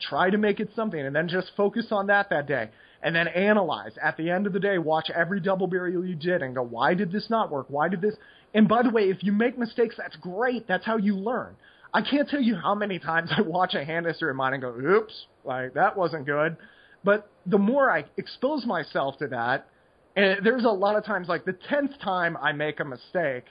[0.00, 2.70] Try to make it something and then just focus on that that day.
[3.02, 3.92] And then analyze.
[4.02, 6.94] At the end of the day, watch every double barrel you did and go, why
[6.94, 7.66] did this not work?
[7.68, 8.14] Why did this?
[8.54, 10.68] And by the way, if you make mistakes, that's great.
[10.68, 11.56] That's how you learn.
[11.94, 14.62] I can't tell you how many times I watch a hand history of mine and
[14.62, 16.56] go, oops, like that wasn't good.
[17.04, 19.66] But the more I expose myself to that,
[20.14, 23.44] and there's a lot of times, like the tenth time I make a mistake,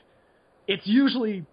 [0.68, 1.46] it's usually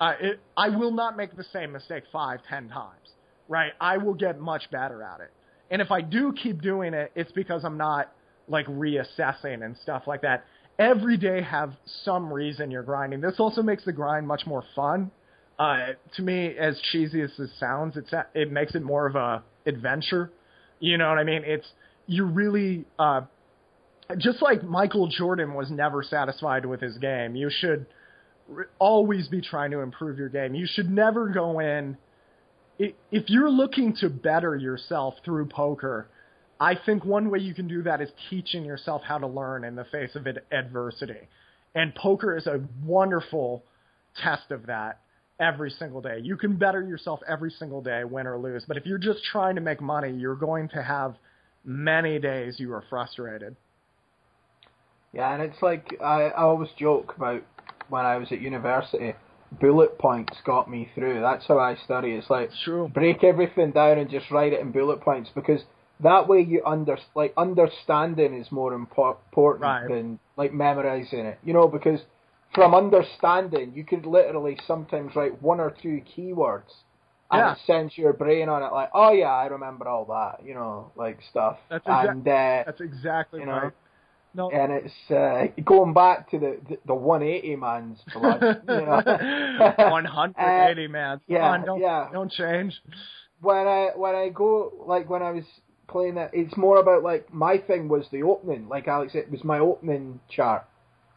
[0.00, 3.08] uh, it, I will not make the same mistake five, ten times,
[3.48, 3.72] right?
[3.80, 5.30] I will get much better at it.
[5.70, 8.12] And if I do keep doing it, it's because I'm not
[8.48, 10.44] like reassessing and stuff like that.
[10.78, 11.72] Every day have
[12.04, 13.20] some reason you're grinding.
[13.20, 15.10] This also makes the grind much more fun.
[15.58, 19.42] Uh, to me, as cheesy as this sounds, it's it makes it more of a
[19.64, 20.30] adventure.
[20.80, 21.42] You know what I mean?
[21.46, 21.66] It's
[22.06, 23.22] you really uh,
[24.18, 27.34] just like Michael Jordan was never satisfied with his game.
[27.34, 27.86] You should
[28.78, 30.54] always be trying to improve your game.
[30.54, 31.96] You should never go in
[32.78, 36.08] if you're looking to better yourself through poker.
[36.58, 39.76] I think one way you can do that is teaching yourself how to learn in
[39.76, 41.28] the face of adversity.
[41.74, 43.62] And poker is a wonderful
[44.22, 45.00] test of that
[45.38, 46.18] every single day.
[46.22, 48.64] You can better yourself every single day, win or lose.
[48.66, 51.16] But if you're just trying to make money, you're going to have
[51.64, 53.56] many days you are frustrated.
[55.12, 57.42] Yeah, and it's like I, I always joke about
[57.88, 59.14] when I was at university,
[59.60, 61.20] bullet points got me through.
[61.20, 62.10] That's how I study.
[62.10, 62.50] It's like
[62.92, 65.60] break everything down and just write it in bullet points because
[66.00, 69.88] that way you under like understanding is more important right.
[69.88, 71.38] than like memorizing it.
[71.44, 72.00] You know, because
[72.54, 76.72] from understanding you could literally sometimes write one or two keywords
[77.30, 77.52] and yeah.
[77.52, 80.46] it sends your brain on it like, oh yeah, I remember all that.
[80.46, 81.58] You know, like stuff.
[81.68, 83.72] That's exa- and uh, that's exactly you know, right.
[84.34, 84.50] No.
[84.50, 88.42] And it's uh, going back to the the, the 180 man's blood.
[88.68, 89.02] you know?
[89.76, 91.20] 180 uh, man.
[91.26, 92.08] Yeah, on, don't, yeah.
[92.12, 92.74] Don't change.
[93.40, 95.44] When I when I go like when I was
[95.88, 96.30] playing it.
[96.32, 98.68] it's more about like my thing was the opening.
[98.68, 100.64] Like Alex, it was my opening chart.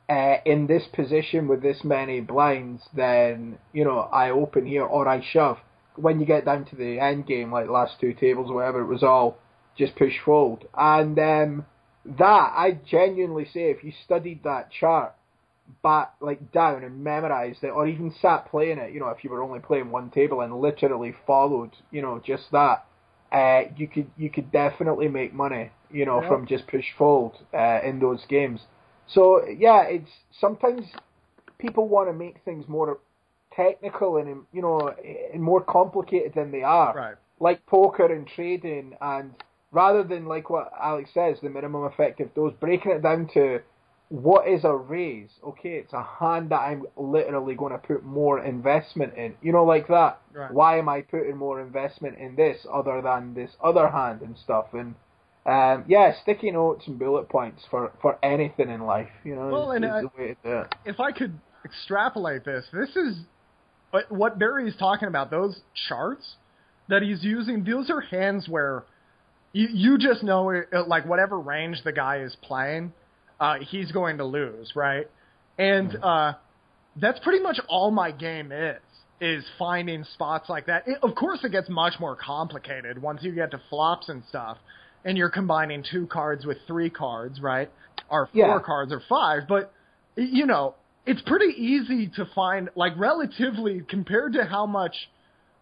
[0.10, 5.08] Uh, in this position with this many blinds, then you know I open here or
[5.08, 5.58] I shove.
[5.96, 8.88] When you get down to the end game, like last two tables or whatever, it
[8.88, 9.38] was all
[9.78, 10.66] just push fold.
[10.76, 11.66] And um,
[12.06, 15.14] that I genuinely say, if you studied that chart
[15.84, 19.30] back like down and memorized it, or even sat playing it, you know, if you
[19.30, 22.86] were only playing one table and literally followed, you know, just that,
[23.32, 27.80] uh, you could you could definitely make money, you know, from just push fold uh,
[27.84, 28.62] in those games.
[29.08, 30.10] So yeah, it's
[30.40, 30.82] sometimes
[31.58, 33.00] people want to make things more
[33.56, 34.94] technical and you know
[35.34, 37.16] and more complicated than they are, right.
[37.40, 39.34] like poker and trading and
[39.72, 43.60] rather than like what Alex says, the minimum effective dose, breaking it down to
[44.10, 45.30] what is a raise?
[45.48, 49.36] Okay, it's a hand that I'm literally going to put more investment in.
[49.42, 50.20] You know, like that.
[50.34, 50.52] Right.
[50.52, 54.74] Why am I putting more investment in this other than this other hand and stuff?
[54.74, 54.96] And
[55.46, 59.10] um, yeah, sticky notes and bullet points for, for anything in life.
[59.24, 60.76] You know, well, is, is I, the way to do it.
[60.86, 63.18] If I could extrapolate this, this is
[63.92, 65.32] what, what Barry is talking about.
[65.32, 66.36] Those charts
[66.88, 68.84] that he's using, those are hands where
[69.54, 72.94] you you just know it, like whatever range the guy is playing,
[73.40, 75.08] uh, he's going to lose, right?
[75.58, 76.34] And uh,
[76.96, 78.80] that's pretty much all my game is
[79.22, 80.84] is finding spots like that.
[80.88, 84.58] It, of course, it gets much more complicated once you get to flops and stuff,
[85.04, 87.70] and you're combining two cards with three cards, right?
[88.10, 88.60] Or four Yeah.
[88.60, 89.74] cards or five, but
[90.16, 90.76] you know,
[91.06, 94.96] it's pretty easy to find, like relatively compared to how much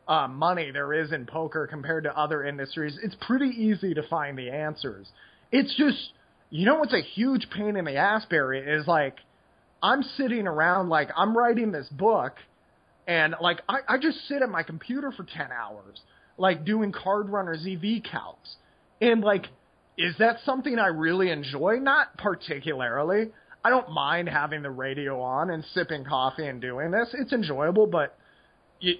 [0.07, 4.37] uh, money there is in poker compared to other industries, it's pretty easy to find
[4.37, 5.07] the answers.
[5.51, 5.97] It's just,
[6.49, 9.17] you know what's a huge pain in the ass, Barry, is like,
[9.81, 12.33] I'm sitting around, like, I'm writing this book,
[13.07, 15.99] and, like, I, I just sit at my computer for 10 hours,
[16.37, 18.55] like, doing Card Runners EV calcs.
[19.01, 19.45] And, like,
[19.97, 21.77] is that something I really enjoy?
[21.79, 23.31] Not particularly.
[23.63, 27.09] I don't mind having the radio on and sipping coffee and doing this.
[27.13, 28.17] It's enjoyable, but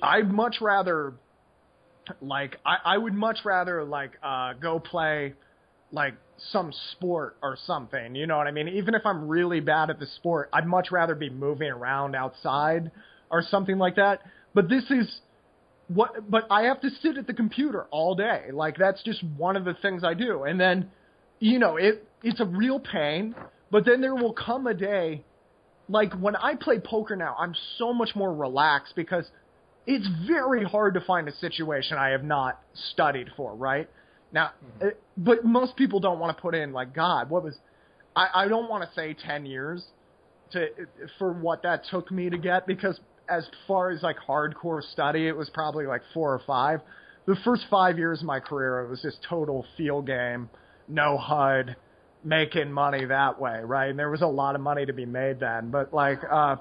[0.02, 1.14] I'd much rather
[2.22, 5.34] like I, I would much rather like uh go play
[5.92, 6.16] like
[6.52, 8.16] some sport or something.
[8.16, 8.68] You know what I mean?
[8.68, 12.92] Even if I'm really bad at the sport, I'd much rather be moving around outside
[13.32, 14.22] or something like that.
[14.54, 15.22] But this is
[15.88, 18.46] what but I have to sit at the computer all day.
[18.52, 20.44] Like that's just one of the things I do.
[20.44, 20.92] And then
[21.40, 23.36] you know, it it's a real pain,
[23.72, 25.24] but then there will come a day
[25.90, 29.26] like when I play poker now, I'm so much more relaxed because
[29.86, 32.60] it's very hard to find a situation I have not
[32.92, 33.90] studied for, right?
[34.32, 34.52] Now,
[34.82, 37.56] uh, but most people don't want to put in like God, what was
[38.16, 39.84] I, I don't want to say 10 years
[40.52, 40.68] to
[41.20, 43.00] for what that took me to get because
[43.30, 46.82] as far as like hardcore study, it was probably like 4 or 5.
[47.26, 50.50] The first 5 years of my career, it was just total field game,
[50.88, 51.76] no HUD,
[52.24, 53.90] making money that way, right?
[53.90, 56.58] And there was a lot of money to be made then, but like uh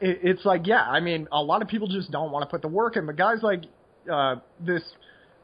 [0.00, 2.62] it, it's like yeah, I mean, a lot of people just don't want to put
[2.62, 3.06] the work in.
[3.06, 3.64] But guys like
[4.10, 4.82] uh this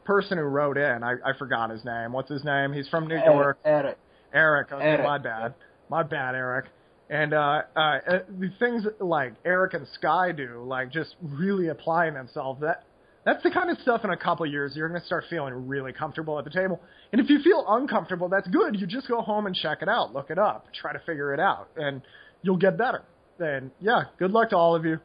[0.05, 2.13] person who wrote in, I, I forgot his name.
[2.13, 2.73] What's his name?
[2.73, 3.59] He's from New York.
[3.65, 3.99] Eric.
[4.33, 4.73] Eric.
[4.73, 5.05] Okay, Eric.
[5.05, 5.55] my bad.
[5.89, 6.67] My bad, Eric.
[7.11, 12.15] And uh, uh, uh, the things like Eric and Sky do, like just really applying
[12.15, 12.61] themselves.
[12.63, 12.85] That
[13.25, 15.69] that's the kind of stuff in a couple of years you're going to start feeling
[15.69, 16.81] really comfortable at the table.
[17.13, 18.81] And if you feel uncomfortable, that's good.
[18.81, 21.41] You just go home and check it out, look it up, try to figure it
[21.41, 22.03] out, and
[22.43, 23.03] you'll get better.
[23.39, 24.99] And yeah, good luck to all of you.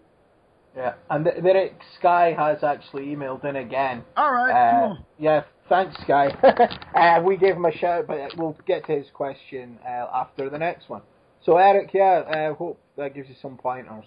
[0.75, 4.03] Yeah, and the, the Rick Sky has actually emailed in again.
[4.15, 4.97] All right, Uh, cool.
[5.17, 6.27] yeah, thanks, Sky.
[6.95, 10.57] uh, we gave him a shout, but we'll get to his question uh, after the
[10.59, 11.01] next one.
[11.43, 14.05] So, Eric, yeah, I hope that gives you some pointers.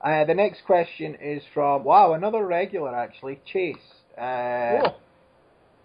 [0.00, 3.76] Uh, the next question is from, wow, another regular actually, Chase.
[4.18, 4.94] Uh, Cool.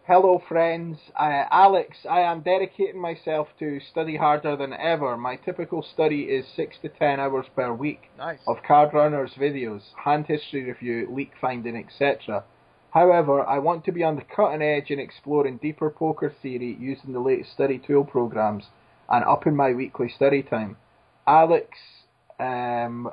[0.09, 0.97] Hello, friends.
[1.15, 5.15] Uh, Alex, I am dedicating myself to study harder than ever.
[5.15, 8.39] My typical study is 6 to 10 hours per week Nice.
[8.47, 12.43] of card runners videos, hand history review, leak finding, etc.
[12.91, 17.13] However, I want to be on the cutting edge in exploring deeper poker theory using
[17.13, 18.63] the latest study tool programs
[19.09, 20.77] and upping my weekly study time.
[21.27, 21.77] Alex,
[22.39, 23.11] um,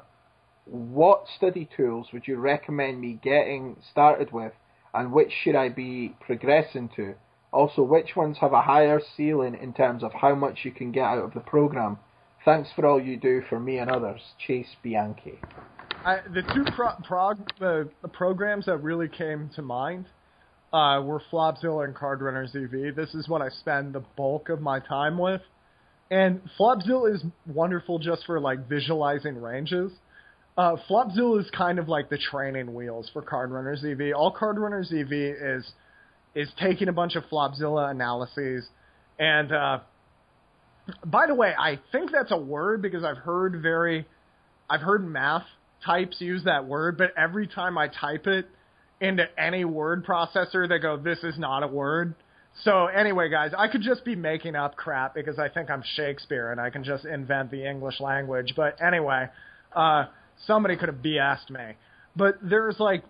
[0.64, 4.54] what study tools would you recommend me getting started with
[4.96, 7.14] and which should I be progressing to?
[7.52, 11.04] Also, which ones have a higher ceiling in terms of how much you can get
[11.04, 11.98] out of the program?
[12.44, 14.20] Thanks for all you do for me and others.
[14.46, 15.38] Chase Bianchi.
[16.04, 20.06] I, the two pro, prog, the, the programs that really came to mind
[20.72, 22.94] uh, were Flopzilla and Card Runners EV.
[22.94, 25.40] This is what I spend the bulk of my time with.
[26.10, 29.90] And Flopzilla is wonderful just for like visualizing ranges.
[30.56, 34.14] Uh, Flopzilla is kind of like the training wheels for Card Runners EV.
[34.16, 35.70] All Card Runners EV is
[36.34, 38.64] is taking a bunch of Flopzilla analyses.
[39.18, 39.80] And uh,
[41.04, 44.06] by the way, I think that's a word because I've heard very,
[44.68, 45.44] I've heard math
[45.84, 48.46] types use that word, but every time I type it
[49.00, 52.14] into any word processor, they go, "This is not a word."
[52.62, 56.52] So anyway, guys, I could just be making up crap because I think I'm Shakespeare
[56.52, 58.54] and I can just invent the English language.
[58.56, 59.28] But anyway,
[59.74, 60.06] uh,
[60.46, 61.74] somebody could have BS'd me.
[62.14, 63.04] But there's like,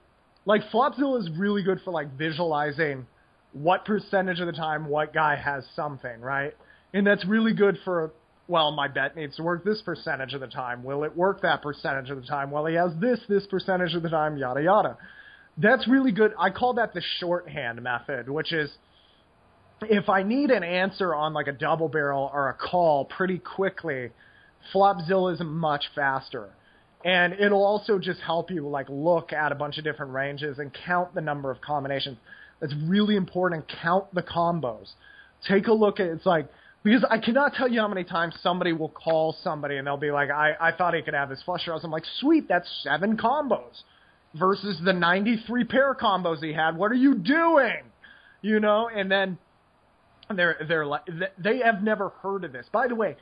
[0.44, 3.06] like Flopzilla is really good for like visualizing
[3.52, 6.52] what percentage of the time what guy has something, right?
[6.92, 8.12] And that's really good for,
[8.48, 10.84] well, my bet needs to work this percentage of the time.
[10.84, 12.50] Will it work that percentage of the time?
[12.50, 14.98] Well, he has this, this percentage of the time, yada, yada.
[15.58, 16.32] That's really good.
[16.38, 18.70] I call that the shorthand method, which is
[19.82, 24.10] if I need an answer on like a double barrel or a call pretty quickly,
[24.72, 26.50] Flopzilla is much faster.
[27.04, 30.76] And it'll also just help you like look at a bunch of different ranges and
[30.86, 32.18] count the number of combinations.
[32.60, 33.66] That's really important.
[33.82, 34.88] Count the combos.
[35.46, 36.48] Take a look at it's like
[36.82, 40.10] because I cannot tell you how many times somebody will call somebody and they'll be
[40.10, 41.84] like, I, I thought he could have his flush draws.
[41.84, 43.82] I'm like, sweet, that's seven combos.
[44.34, 46.76] versus the 93 pair combos he had.
[46.76, 47.82] What are you doing?
[48.42, 49.38] You know, and then
[50.34, 51.02] they're they're like
[51.38, 52.66] they have never heard of this.
[52.72, 53.16] By the way,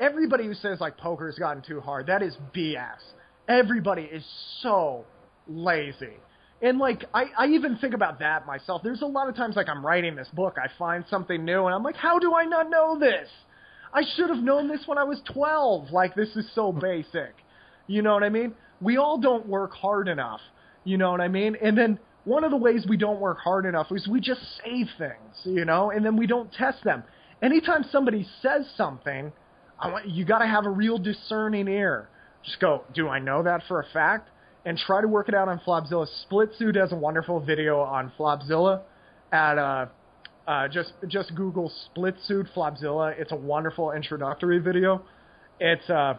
[0.00, 2.98] everybody who says like poker has gotten too hard, that is BS.
[3.48, 4.24] Everybody is
[4.62, 5.04] so
[5.46, 6.16] lazy.
[6.62, 8.82] And like I, I even think about that myself.
[8.82, 11.74] There's a lot of times like I'm writing this book, I find something new and
[11.74, 13.28] I'm like, how do I not know this?
[13.92, 15.90] I should have known this when I was 12.
[15.90, 17.34] Like this is so basic.
[17.86, 18.54] You know what I mean?
[18.80, 20.40] We all don't work hard enough.
[20.84, 21.56] You know what I mean?
[21.62, 24.84] And then one of the ways we don't work hard enough is we just say
[24.98, 27.02] things, you know, and then we don't test them.
[27.42, 29.32] Anytime somebody says something,
[29.80, 32.08] I want you got to have a real discerning ear.
[32.44, 34.28] Just go, do I know that for a fact?
[34.64, 36.06] And try to work it out on Flopzilla.
[36.30, 38.82] Splitsuit has a wonderful video on Flopzilla.
[39.32, 39.86] At uh,
[40.46, 43.18] uh, just just Google Splitsuit Flopzilla.
[43.18, 45.02] It's a wonderful introductory video.
[45.60, 46.14] It's uh,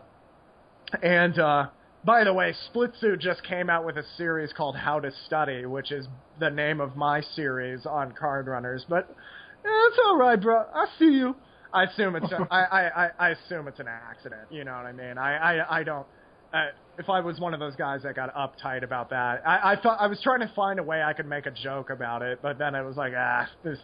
[1.03, 1.67] and uh,
[2.03, 5.91] by the way, Splitsuit just came out with a series called How to Study, which
[5.91, 6.07] is
[6.39, 8.85] the name of my series on card runners.
[8.89, 10.65] But eh, it's all right, bro.
[10.73, 11.35] I see you.
[11.73, 14.43] I assume it's a, I, I, I assume it's an accident.
[14.49, 15.17] You know what I mean?
[15.17, 16.05] I I, I don't.
[16.53, 16.65] Uh,
[16.97, 19.99] if I was one of those guys that got uptight about that, I, I thought
[20.01, 22.57] I was trying to find a way I could make a joke about it, but
[22.57, 23.79] then it was like, ah, this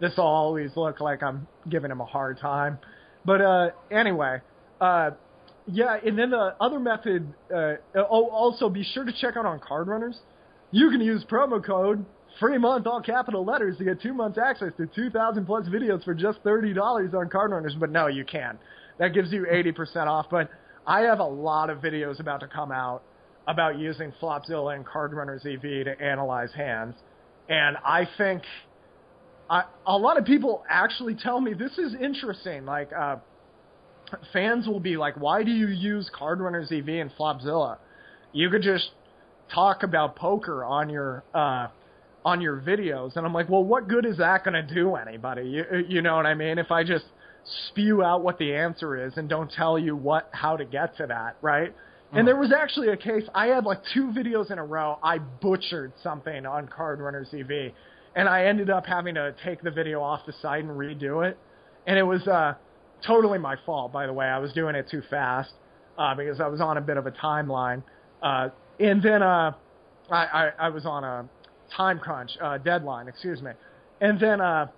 [0.00, 2.78] this will always look like I'm giving him a hard time.
[3.24, 4.40] But uh, anyway,
[4.80, 5.10] uh,
[5.66, 7.32] yeah, and then the other method.
[7.54, 10.18] Uh, oh, also be sure to check out on Card Runners.
[10.70, 12.04] You can use promo code
[12.40, 16.14] free month all capital letters to get two months access to 2,000 plus videos for
[16.14, 17.76] just thirty dollars on Card Runners.
[17.78, 18.58] But no, you can.
[18.98, 20.26] That gives you 80% off.
[20.30, 20.50] But
[20.86, 23.02] I have a lot of videos about to come out
[23.46, 26.94] about using Flopzilla and Card Runners EV to analyze hands,
[27.48, 28.42] and I think
[29.48, 32.64] I, a lot of people actually tell me this is interesting.
[32.64, 32.90] Like.
[32.92, 33.16] Uh,
[34.32, 37.78] fans will be like, why do you use Card Runners EV and Flopzilla?
[38.32, 38.90] You could just
[39.54, 41.68] talk about poker on your uh,
[42.24, 45.42] on your videos, and I'm like, well, what good is that going to do anybody?
[45.48, 46.58] You, you know what I mean?
[46.58, 47.04] If I just
[47.68, 51.06] spew out what the answer is and don't tell you what how to get to
[51.06, 51.70] that, right?
[51.70, 52.18] Mm-hmm.
[52.18, 55.18] And there was actually a case I had like two videos in a row I
[55.18, 57.72] butchered something on Card Runners EV,
[58.14, 61.38] and I ended up having to take the video off the site and redo it,
[61.86, 62.54] and it was uh
[63.06, 64.26] totally my fault, by the way.
[64.26, 65.52] I was doing it too fast
[65.98, 67.82] uh, because I was on a bit of a timeline,
[68.22, 68.48] uh,
[68.78, 69.52] and then uh,
[70.10, 71.28] I, I, I was on a
[71.76, 73.52] time crunch uh, deadline, excuse me,
[74.00, 74.68] and then uh,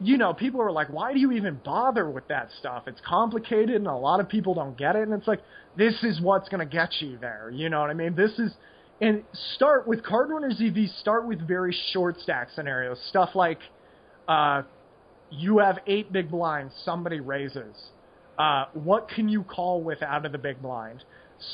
[0.00, 2.84] you know people are like, why do you even bother with that stuff?
[2.86, 5.02] It's complicated, and a lot of people don't get it.
[5.02, 5.40] And it's like
[5.76, 7.50] this is what's going to get you there.
[7.52, 8.14] You know what I mean?
[8.14, 8.52] This is
[9.00, 9.22] and
[9.54, 10.90] start with Card Runners EV.
[11.00, 13.58] Start with very short stack scenarios, stuff like.
[14.28, 14.62] Uh,
[15.30, 17.74] you have eight big blinds, somebody raises.
[18.38, 21.02] Uh, what can you call with out of the big blind?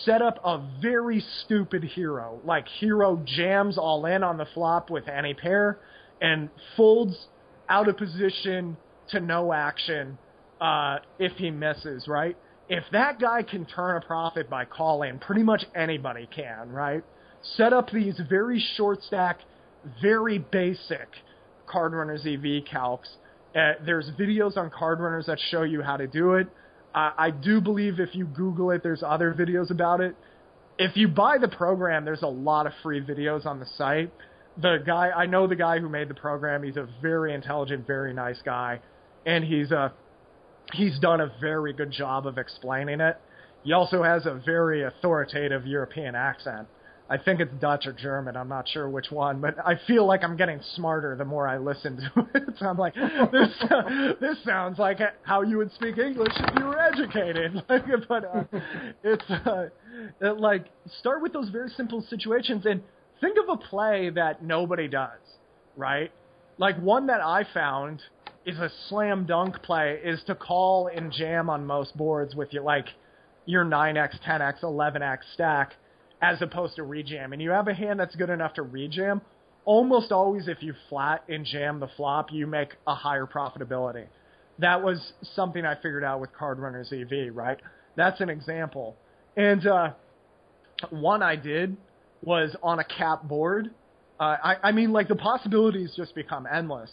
[0.04, 5.08] Set up a very stupid hero, like hero jams all in on the flop with
[5.08, 5.78] any pair
[6.20, 7.26] and folds
[7.68, 8.76] out of position
[9.10, 10.18] to no action
[10.60, 12.36] uh, if he misses, right?
[12.68, 17.02] If that guy can turn a profit by calling, pretty much anybody can, right?
[17.56, 19.40] Set up these very short stack,
[20.00, 21.08] very basic
[21.66, 23.08] card runners EV calcs
[23.54, 26.46] uh, there's videos on card runners that show you how to do it.
[26.94, 30.14] Uh, I do believe if you Google it, there's other videos about it.
[30.78, 34.12] If you buy the program, there's a lot of free videos on the site.
[34.60, 36.62] The guy, I know the guy who made the program.
[36.62, 38.80] He's a very intelligent, very nice guy,
[39.24, 39.88] and he's a uh,
[40.72, 43.16] he's done a very good job of explaining it.
[43.62, 46.68] He also has a very authoritative European accent.
[47.10, 48.36] I think it's Dutch or German.
[48.36, 51.58] I'm not sure which one, but I feel like I'm getting smarter the more I
[51.58, 52.42] listen to it.
[52.58, 53.64] so I'm like, this
[54.20, 57.62] this sounds like how you would speak English if you were educated.
[57.68, 58.44] Like, but uh,
[59.04, 59.68] it's uh,
[60.20, 60.66] it, like
[61.00, 62.82] start with those very simple situations and
[63.20, 65.20] think of a play that nobody does,
[65.76, 66.10] right?
[66.58, 68.02] Like one that I found
[68.44, 72.62] is a slam dunk play is to call and jam on most boards with your
[72.62, 72.86] like
[73.46, 75.72] your 9x, 10x, 11x stack
[76.22, 77.32] as opposed to rejam.
[77.32, 79.20] And you have a hand that's good enough to rejam.
[79.64, 84.06] Almost always, if you flat and jam the flop, you make a higher profitability.
[84.60, 87.58] That was something I figured out with Card Runners EV, right?
[87.96, 88.96] That's an example.
[89.36, 89.90] And uh,
[90.90, 91.76] one I did
[92.22, 93.70] was on a cap board.
[94.20, 96.90] Uh, I, I mean, like the possibilities just become endless.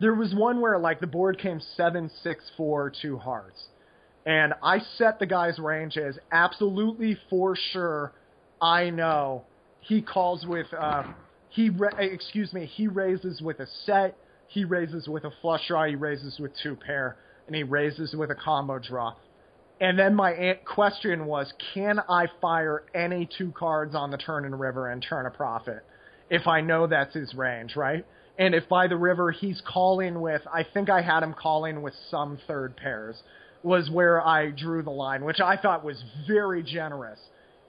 [0.00, 3.62] There was one where like the board came seven, six, four, two hearts,
[4.24, 8.12] and I set the guy's range as absolutely for sure
[8.60, 9.44] I know
[9.80, 11.04] he calls with uh,
[11.48, 14.16] he ra- excuse me he raises with a set,
[14.48, 18.30] he raises with a flush draw, he raises with two pair, and he raises with
[18.30, 19.14] a combo draw.
[19.80, 24.60] And then my question was, can I fire any two cards on the turn and
[24.60, 25.82] river and turn a profit
[26.28, 28.04] if I know that's his range, right?
[28.38, 31.94] And if by the river he's calling with, I think I had him calling with
[32.10, 33.16] some third pairs,
[33.62, 37.18] was where I drew the line, which I thought was very generous.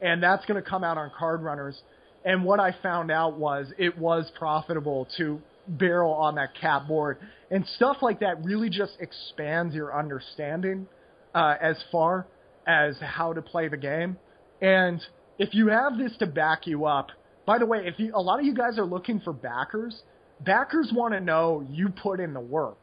[0.02, 1.80] And that's going to come out on card runners.
[2.26, 7.18] And what I found out was it was profitable to barrel on that cap board.
[7.50, 10.88] And stuff like that really just expands your understanding
[11.34, 12.28] uh, as far
[12.68, 14.18] as how to play the game.
[14.62, 15.02] And
[15.40, 17.08] if you have this to back you up,
[17.46, 20.02] by the way, if you, a lot of you guys are looking for backers,
[20.46, 22.80] backers want to know you put in the work.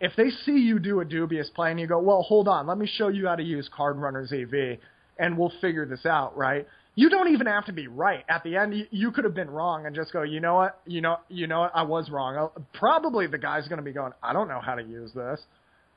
[0.00, 2.78] If they see you do a dubious play and you go, well, hold on, let
[2.78, 4.78] me show you how to use Card Runners EV,
[5.20, 6.66] and we'll figure this out, right?
[6.96, 8.24] You don't even have to be right.
[8.28, 10.80] At the end, you, you could have been wrong and just go, you know what,
[10.86, 12.36] you know, you know what, I was wrong.
[12.36, 15.40] I'll, probably the guy's going to be going, I don't know how to use this.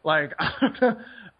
[0.04, 0.34] Like,
[0.82, 0.84] uh,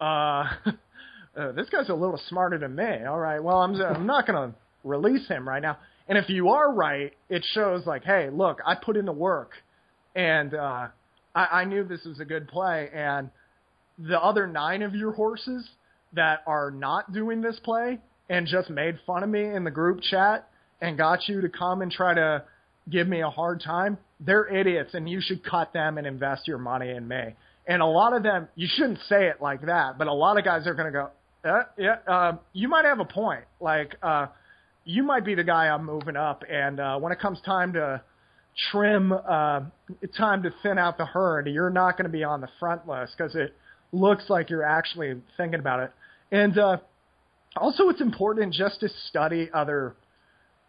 [0.00, 3.04] uh, this guy's a little smarter than me.
[3.06, 5.78] All right, well, I'm, I'm not going to release him right now.
[6.08, 9.52] And if you are right, it shows like, hey, look, I put in the work,
[10.14, 10.88] and uh,
[11.34, 12.90] I, I knew this was a good play.
[12.92, 13.30] And
[13.98, 15.66] the other nine of your horses
[16.14, 17.98] that are not doing this play
[18.28, 20.48] and just made fun of me in the group chat
[20.80, 22.42] and got you to come and try to
[22.90, 26.58] give me a hard time, they're idiots, and you should cut them and invest your
[26.58, 27.34] money in me.
[27.66, 30.44] And a lot of them, you shouldn't say it like that, but a lot of
[30.44, 31.10] guys are going to go,
[31.48, 33.44] uh, yeah, uh, you might have a point.
[33.60, 34.26] Like, uh,
[34.84, 38.02] you might be the guy I'm moving up, and uh, when it comes time to
[38.70, 39.60] trim, uh,
[40.16, 43.14] time to thin out the herd, you're not going to be on the front list
[43.16, 43.54] because it
[43.92, 45.90] looks like you're actually thinking about it.
[46.34, 46.78] And uh,
[47.56, 49.94] also, it's important just to study other.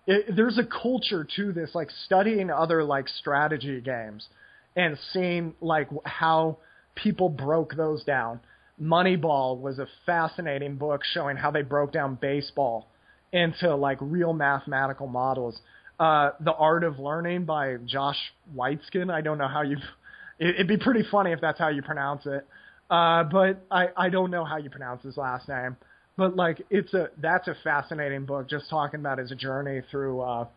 [0.06, 4.28] It, there's a culture to this, like studying other like strategy games
[4.76, 6.60] and seeing like how
[6.94, 8.42] people broke those down.
[8.80, 12.88] Moneyball was a fascinating book showing how they broke down baseball
[13.34, 15.60] into like real mathematical models.
[16.00, 18.20] Uh, the Art of Learning by Josh
[18.56, 19.12] Waitzkin.
[19.12, 19.78] I don't know how you.
[20.40, 22.46] It'd be pretty funny if that's how you pronounce it.
[22.90, 25.78] Uh, but I I don't know how you pronounce his last name.
[26.18, 30.48] But like it's a that's a fascinating book just talking about his journey through uh,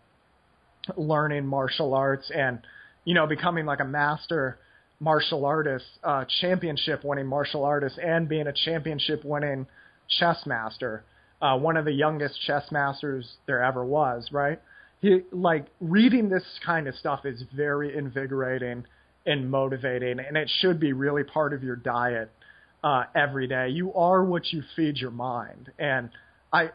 [0.97, 2.61] learning martial arts and
[3.05, 4.59] you know becoming like a master
[5.01, 9.67] martial artist, uh, championship winning martial artist, and being a championship winning
[10.09, 11.05] chess master
[11.41, 14.61] uh, one of the youngest chess masters there ever was, right?
[15.01, 18.85] He like reading this kind of stuff is very invigorating
[19.29, 22.31] and motivating, and it should be really part of your diet
[22.83, 23.69] uh, every day.
[23.69, 26.11] You are what you feed your mind, and
[26.53, 26.71] I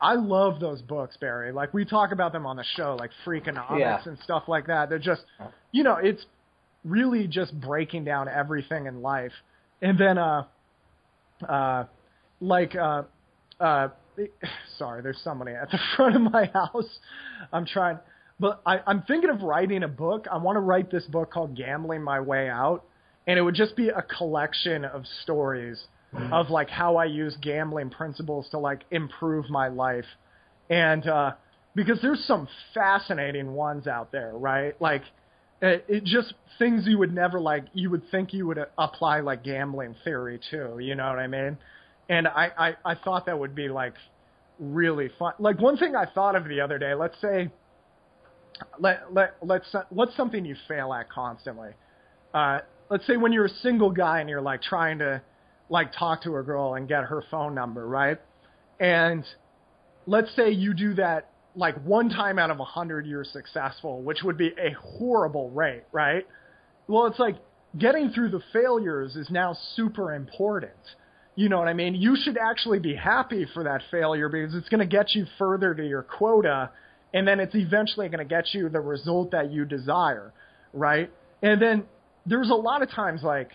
[0.00, 1.52] I love those books, Barry.
[1.52, 4.00] Like we talk about them on the show, like Freakonomics Yeah.
[4.06, 4.88] and stuff like that.
[4.88, 5.22] They're just,
[5.72, 6.24] you know, it's
[6.84, 9.32] really just breaking down everything in life.
[9.82, 10.44] And then, uh,
[11.48, 11.84] uh,
[12.40, 13.02] like, uh,
[13.60, 13.88] uh,
[14.78, 16.98] sorry, there's somebody at the front of my house.
[17.52, 17.98] I'm trying,
[18.40, 20.26] but I, I'm thinking of writing a book.
[20.30, 22.84] I want to write this book called Gambling My Way Out,
[23.26, 25.78] and it would just be a collection of stories
[26.32, 30.06] of like how I use gambling principles to like improve my life,
[30.70, 31.32] and uh,
[31.74, 34.80] because there's some fascinating ones out there, right?
[34.80, 35.02] Like
[35.60, 39.42] it, it just things you would never like you would think you would apply like
[39.42, 41.58] gambling theory to you know what i mean
[42.08, 42.50] and I,
[42.84, 43.94] I i thought that would be like
[44.58, 47.50] really fun like one thing i thought of the other day let's say
[48.78, 51.70] let let let's what's something you fail at constantly
[52.34, 52.58] uh
[52.90, 55.20] let's say when you're a single guy and you're like trying to
[55.70, 58.18] like talk to a girl and get her phone number right
[58.80, 59.24] and
[60.06, 64.22] let's say you do that like one time out of a hundred you're successful, which
[64.22, 66.26] would be a horrible rate, right?
[66.86, 67.36] Well, it's like
[67.76, 70.72] getting through the failures is now super important.
[71.34, 71.94] You know what I mean?
[71.94, 75.74] You should actually be happy for that failure because it's going to get you further
[75.74, 76.70] to your quota,
[77.14, 80.32] and then it's eventually going to get you the result that you desire,
[80.72, 81.10] right?
[81.42, 81.84] And then
[82.26, 83.50] there's a lot of times like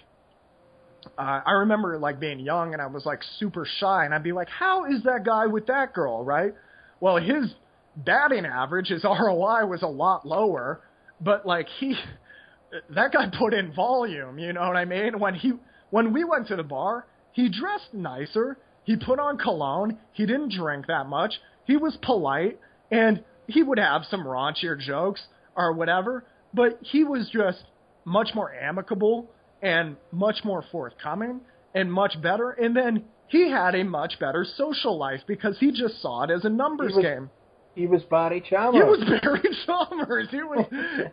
[1.17, 4.31] uh, I remember like being young and I was like super shy, and I'd be
[4.31, 6.53] like, "How is that guy with that girl?" Right?
[6.99, 7.53] Well, his
[7.95, 10.81] batting average, his ROI was a lot lower,
[11.21, 11.95] but like he,
[12.89, 14.39] that guy put in volume.
[14.39, 15.19] You know what I mean?
[15.19, 15.53] When he,
[15.89, 18.57] when we went to the bar, he dressed nicer.
[18.85, 19.97] He put on cologne.
[20.13, 21.33] He didn't drink that much.
[21.65, 22.59] He was polite,
[22.91, 25.21] and he would have some raunchier jokes
[25.55, 26.23] or whatever.
[26.53, 27.63] But he was just
[28.05, 29.29] much more amicable
[29.61, 31.41] and much more forthcoming
[31.73, 32.51] and much better.
[32.51, 36.45] And then he had a much better social life because he just saw it as
[36.45, 37.29] a numbers was- game.
[37.75, 38.83] He was Barry Chalmers.
[38.83, 40.27] He was Barry Chalmers.
[40.29, 40.65] He was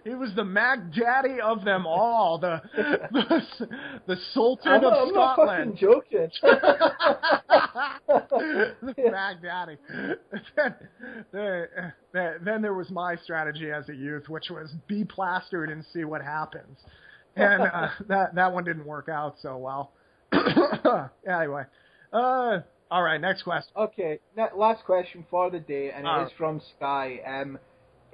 [0.04, 2.38] he was the Mac Daddy of them all.
[2.38, 3.68] The the,
[4.06, 5.72] the Sultan I'm, of I'm not Scotland.
[5.72, 6.30] fucking joking.
[8.82, 9.76] the Mac Daddy.
[11.32, 11.68] Then,
[12.12, 16.04] then, then there was my strategy as a youth, which was be plastered and see
[16.04, 16.78] what happens.
[17.36, 19.92] And uh, that that one didn't work out so well.
[21.26, 21.64] anyway,
[22.12, 22.58] uh,
[22.90, 23.20] all right.
[23.20, 23.72] Next question.
[23.76, 24.18] Okay,
[24.56, 27.20] last question for the day, and it is from Sky.
[27.26, 27.58] Um,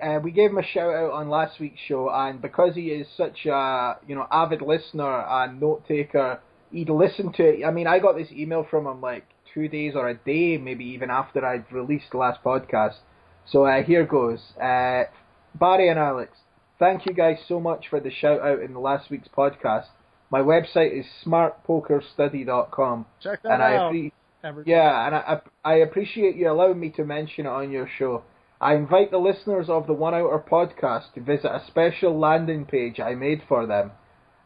[0.03, 3.07] uh, we gave him a shout out on last week's show, and because he is
[3.17, 7.65] such a you know avid listener and note taker, he'd listen to it.
[7.65, 10.85] I mean, I got this email from him like two days or a day, maybe
[10.85, 12.97] even after I'd released the last podcast.
[13.51, 14.41] So uh, here goes.
[14.61, 15.05] Uh,
[15.59, 16.33] Barry and Alex,
[16.79, 19.87] thank you guys so much for the shout out in the last week's podcast.
[20.31, 23.93] My website is smartpokerstudy.com, Check that and I out.
[24.45, 24.71] Everybody.
[24.71, 28.23] yeah, and I, I appreciate you allowing me to mention it on your show.
[28.61, 33.01] I invite the listeners of the One Outer podcast to visit a special landing page
[33.01, 33.93] I made for them.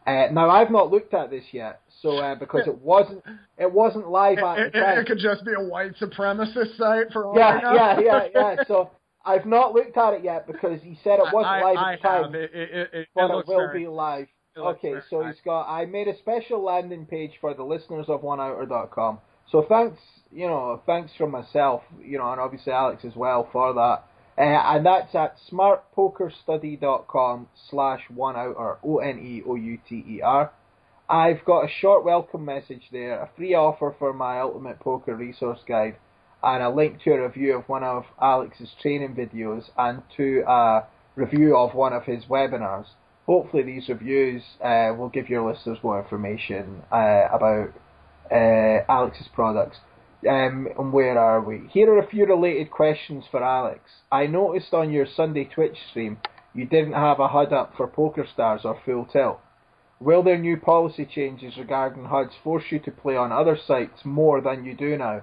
[0.05, 3.23] Uh, now I've not looked at this yet, so uh, because it wasn't
[3.57, 4.97] it wasn't live at It, the time.
[4.97, 8.55] it could just be a white supremacist site for all yeah, yeah, yeah, yeah.
[8.67, 8.89] So
[9.23, 12.01] I've not looked at it yet because he said it wasn't I, live I at
[12.01, 12.35] the time.
[12.35, 14.27] It, it, it, it, but it will very, be live.
[14.57, 15.71] Okay, so he's got.
[15.71, 19.19] I made a special landing page for the listeners of OneOuter.com.
[19.51, 19.99] So thanks,
[20.31, 24.05] you know, thanks from myself, you know, and obviously Alex as well for that.
[24.37, 30.51] Uh, and that's at smartpokerstudy.com slash oneouter, O-N-E-O-U-T-E-R.
[31.09, 35.59] I've got a short welcome message there, a free offer for my Ultimate Poker Resource
[35.67, 35.97] Guide,
[36.41, 40.87] and a link to a review of one of Alex's training videos and to a
[41.17, 42.85] review of one of his webinars.
[43.25, 47.73] Hopefully, these reviews uh, will give your listeners more information uh, about
[48.31, 49.77] uh, Alex's products.
[50.27, 51.67] Um, and where are we?
[51.71, 53.81] Here are a few related questions for Alex.
[54.11, 56.19] I noticed on your Sunday Twitch stream
[56.53, 59.39] you didn't have a HUD up for PokerStars or Full Tilt.
[59.99, 64.41] Will their new policy changes regarding HUDs force you to play on other sites more
[64.41, 65.21] than you do now?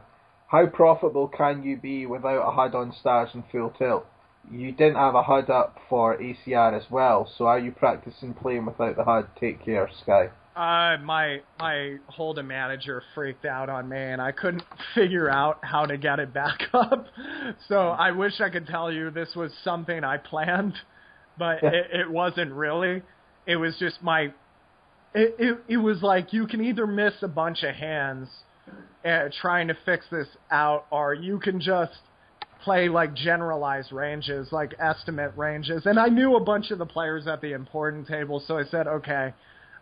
[0.49, 4.07] How profitable can you be without a HUD on Stars and Full Tilt?
[4.51, 8.65] You didn't have a HUD up for ACR as well, so are you practicing playing
[8.65, 9.29] without the HUD?
[9.39, 10.31] Take care, Sky.
[10.59, 15.87] Uh, my my Holdem Manager freaked out on me, and I couldn't figure out how
[15.87, 17.07] to get it back up.
[17.69, 20.75] So I wish I could tell you this was something I planned,
[21.39, 23.03] but it, it wasn't really.
[23.47, 24.33] It was just my.
[25.15, 28.29] It, it it was like you can either miss a bunch of hands,
[29.05, 31.99] uh, trying to fix this out, or you can just
[32.65, 35.87] play like generalized ranges, like estimate ranges.
[35.87, 38.89] And I knew a bunch of the players at the important table, so I said,
[38.89, 39.33] okay,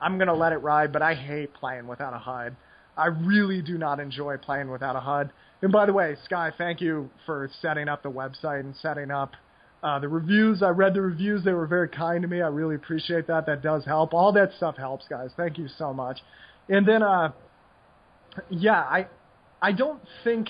[0.00, 0.92] I'm gonna let it ride.
[0.92, 2.56] But I hate playing without a HUD.
[2.96, 5.30] I really do not enjoy playing without a HUD.
[5.62, 9.32] And by the way, Sky, thank you for setting up the website and setting up
[9.82, 10.62] uh, the reviews.
[10.62, 12.42] I read the reviews; they were very kind to me.
[12.42, 13.46] I really appreciate that.
[13.46, 14.14] That does help.
[14.14, 15.30] All that stuff helps, guys.
[15.36, 16.18] Thank you so much.
[16.68, 17.32] And then, uh,
[18.50, 19.06] yeah, I,
[19.62, 20.48] I don't think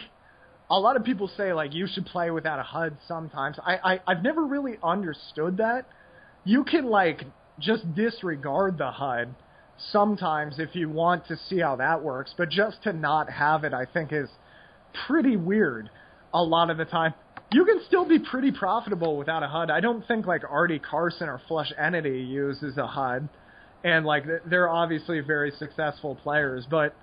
[0.70, 3.58] a lot of people say like you should play without a HUD sometimes.
[3.64, 5.86] I, I I've never really understood that.
[6.44, 7.24] You can like
[7.58, 9.34] just disregard the HUD
[9.92, 13.74] sometimes if you want to see how that works, but just to not have it
[13.74, 14.28] I think is
[15.06, 15.90] pretty weird
[16.32, 17.14] a lot of the time.
[17.52, 19.70] You can still be pretty profitable without a HUD.
[19.70, 23.28] I don't think like Artie Carson or Flush Entity uses a HUD,
[23.84, 26.96] and like they're obviously very successful players, but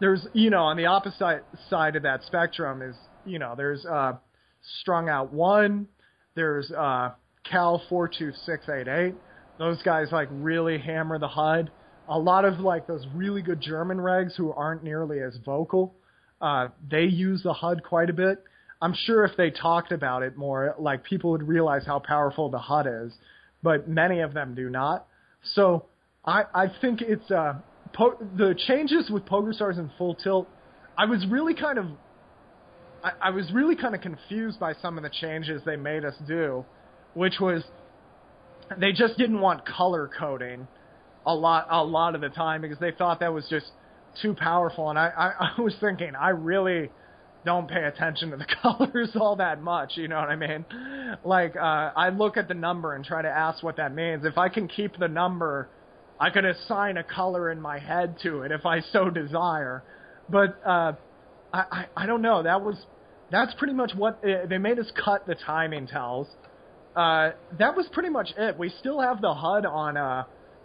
[0.00, 4.12] there's you know on the opposite side of that spectrum is you know there's uh
[4.80, 5.86] strung out one
[6.34, 7.10] there's uh
[7.50, 9.14] cal 42688
[9.58, 11.70] those guys like really hammer the hud.
[12.08, 15.94] A lot of like those really good german regs who aren't nearly as vocal
[16.40, 18.42] uh they use the hud quite a bit.
[18.80, 22.58] I'm sure if they talked about it more like people would realize how powerful the
[22.58, 23.12] hud is
[23.62, 25.06] but many of them do not.
[25.54, 25.86] So
[26.24, 27.54] i i think it's uh
[27.96, 30.48] po- the changes with PokerStars and Full Tilt,
[30.96, 31.86] I was really kind of,
[33.02, 36.14] I, I was really kind of confused by some of the changes they made us
[36.26, 36.64] do,
[37.14, 37.62] which was
[38.78, 40.66] they just didn't want color coding
[41.26, 43.66] a lot a lot of the time because they thought that was just
[44.22, 44.90] too powerful.
[44.90, 46.90] And I, I, I was thinking, I really
[47.44, 49.92] don't pay attention to the colors all that much.
[49.96, 50.64] You know what I mean?
[51.24, 54.24] Like uh, I look at the number and try to ask what that means.
[54.24, 55.68] If I can keep the number
[56.18, 59.82] I could assign a color in my head to it if I so desire.
[60.28, 60.92] But uh,
[61.52, 62.42] I, I I don't know.
[62.42, 62.76] That was
[63.30, 66.26] that's pretty much what uh, they made us cut the timing tells.
[66.96, 68.58] Uh, that was pretty much it.
[68.58, 70.24] We still have the HUD on uh,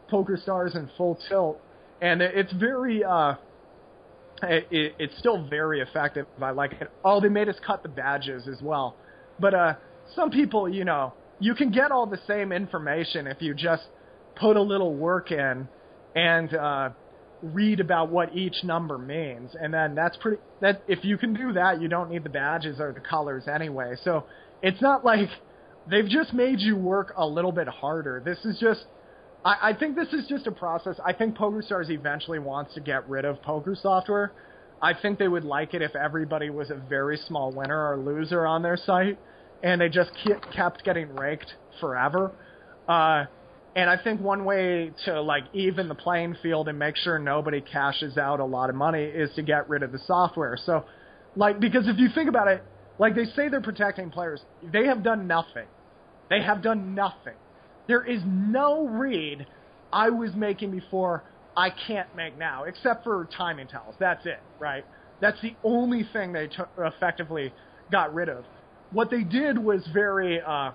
[0.10, 1.60] Poker Stars and Full Tilt,
[2.02, 3.36] and it's very uh,
[4.44, 6.26] it, it, it's still very effective.
[6.42, 6.90] I like it.
[7.04, 8.96] Oh, they made us cut the badges as well.
[9.40, 9.74] But uh,
[10.16, 13.84] some people, you know, you can get all the same information if you just
[14.36, 15.68] put a little work in
[16.16, 16.90] and uh,
[17.42, 20.42] read about what each number means, and then that's pretty.
[20.62, 23.96] That if you can do that, you don't need the badges or the colors anyway.
[24.04, 24.26] So
[24.62, 25.30] it's not like
[25.90, 28.22] they've just made you work a little bit harder.
[28.24, 28.86] This is just.
[29.44, 31.00] I, I think this is just a process.
[31.04, 34.32] I think PokerStars eventually wants to get rid of poker software.
[34.82, 38.46] I think they would like it if everybody was a very small winner or loser
[38.48, 39.20] on their site,
[39.64, 40.12] and they just
[40.56, 42.32] kept getting raked forever.
[42.88, 43.26] Uh,
[43.76, 47.62] and I think one way to like even the playing field and make sure nobody
[47.62, 50.58] cashes out a lot of money is to get rid of the software.
[50.66, 50.84] So,
[51.36, 52.64] like, because if you think about it,
[53.02, 55.68] like they say they're protecting players, they have done nothing.
[56.30, 57.34] They have done nothing.
[57.88, 59.48] There is no read
[59.92, 61.26] I was making before
[61.58, 63.96] I can't make now, except for timing tells.
[64.00, 64.86] That's it, right?
[65.20, 67.54] That's the only thing they t- effectively
[67.92, 68.46] got rid of.
[68.92, 70.40] What they did was very.
[70.40, 70.72] Uh,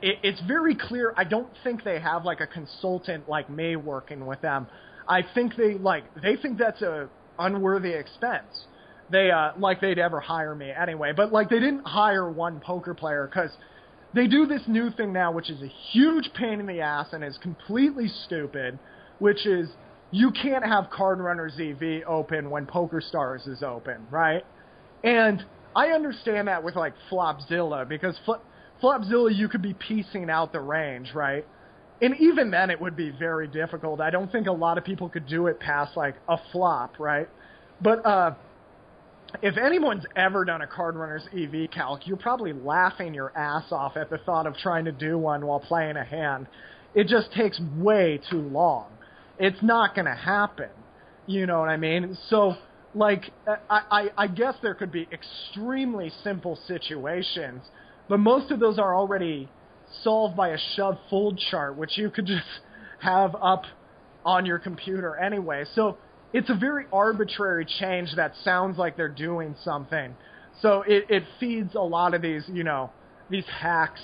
[0.00, 1.12] it, it's very clear.
[1.16, 4.68] I don't think they have like a consultant like me working with them.
[5.08, 8.67] I think they like they think that's a unworthy expense.
[9.10, 12.94] They uh like they'd ever hire me anyway, but like they didn't hire one poker
[12.94, 13.50] player because
[14.14, 17.24] they do this new thing now, which is a huge pain in the ass and
[17.24, 18.80] is completely stupid,
[19.18, 19.76] which is
[20.10, 24.42] you can't have Card Runner EV open when Poker Stars is open, right?
[25.04, 25.44] And
[25.76, 28.44] I understand that with like Flopzilla because Fl-
[28.82, 31.44] Flopzilla, you could be piecing out the range, right?
[32.00, 34.00] And even then, it would be very difficult.
[34.00, 37.28] I don't think a lot of people could do it past like a flop, right?
[37.80, 38.34] But uh,
[39.42, 43.96] if anyone's ever done a Card Runners EV calc, you're probably laughing your ass off
[43.96, 46.46] at the thought of trying to do one while playing a hand.
[46.94, 48.86] It just takes way too long.
[49.38, 50.70] It's not going to happen.
[51.26, 52.16] You know what I mean?
[52.30, 52.54] So,
[52.94, 57.62] like, I, I, I guess there could be extremely simple situations
[58.08, 59.48] but most of those are already
[60.02, 62.42] solved by a shove fold chart, which you could just
[63.00, 63.62] have up
[64.24, 65.64] on your computer anyway.
[65.74, 65.98] So
[66.32, 70.14] it's a very arbitrary change that sounds like they're doing something.
[70.60, 72.90] So it, it feeds a lot of these, you know,
[73.30, 74.00] these hacks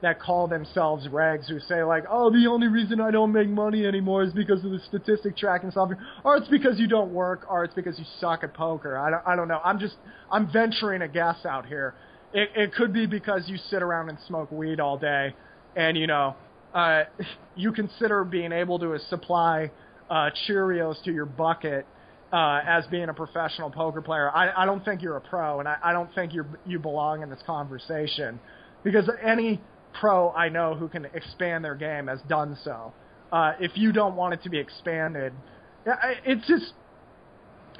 [0.00, 3.84] that call themselves regs who say like, oh, the only reason I don't make money
[3.84, 7.64] anymore is because of the statistic tracking software, or it's because you don't work, or
[7.64, 8.96] it's because you suck at poker.
[8.96, 9.60] I don't, I don't know.
[9.64, 9.96] I'm just,
[10.30, 11.94] I'm venturing a guess out here.
[12.32, 15.34] It, it could be because you sit around and smoke weed all day,
[15.74, 16.36] and you know,
[16.74, 17.04] uh,
[17.56, 19.70] you consider being able to supply
[20.10, 21.86] uh, Cheerios to your bucket
[22.32, 24.30] uh, as being a professional poker player.
[24.30, 27.22] I, I don't think you're a pro, and I, I don't think you you belong
[27.22, 28.38] in this conversation
[28.84, 29.60] because any
[29.98, 32.92] pro I know who can expand their game has done so.
[33.32, 35.32] Uh, if you don't want it to be expanded,
[36.24, 36.72] it's just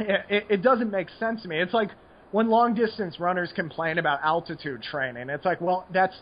[0.00, 1.60] it, it doesn't make sense to me.
[1.60, 1.90] It's like
[2.30, 6.16] when long distance runners complain about altitude training, it's like, well, that's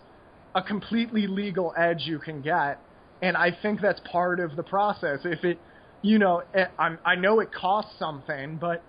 [0.54, 2.80] a completely legal edge you can get,
[3.22, 5.20] and I think that's part of the process.
[5.24, 5.58] If it,
[6.06, 6.42] you know,
[6.78, 8.82] I'm, I know it costs something, but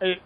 [0.00, 0.18] it,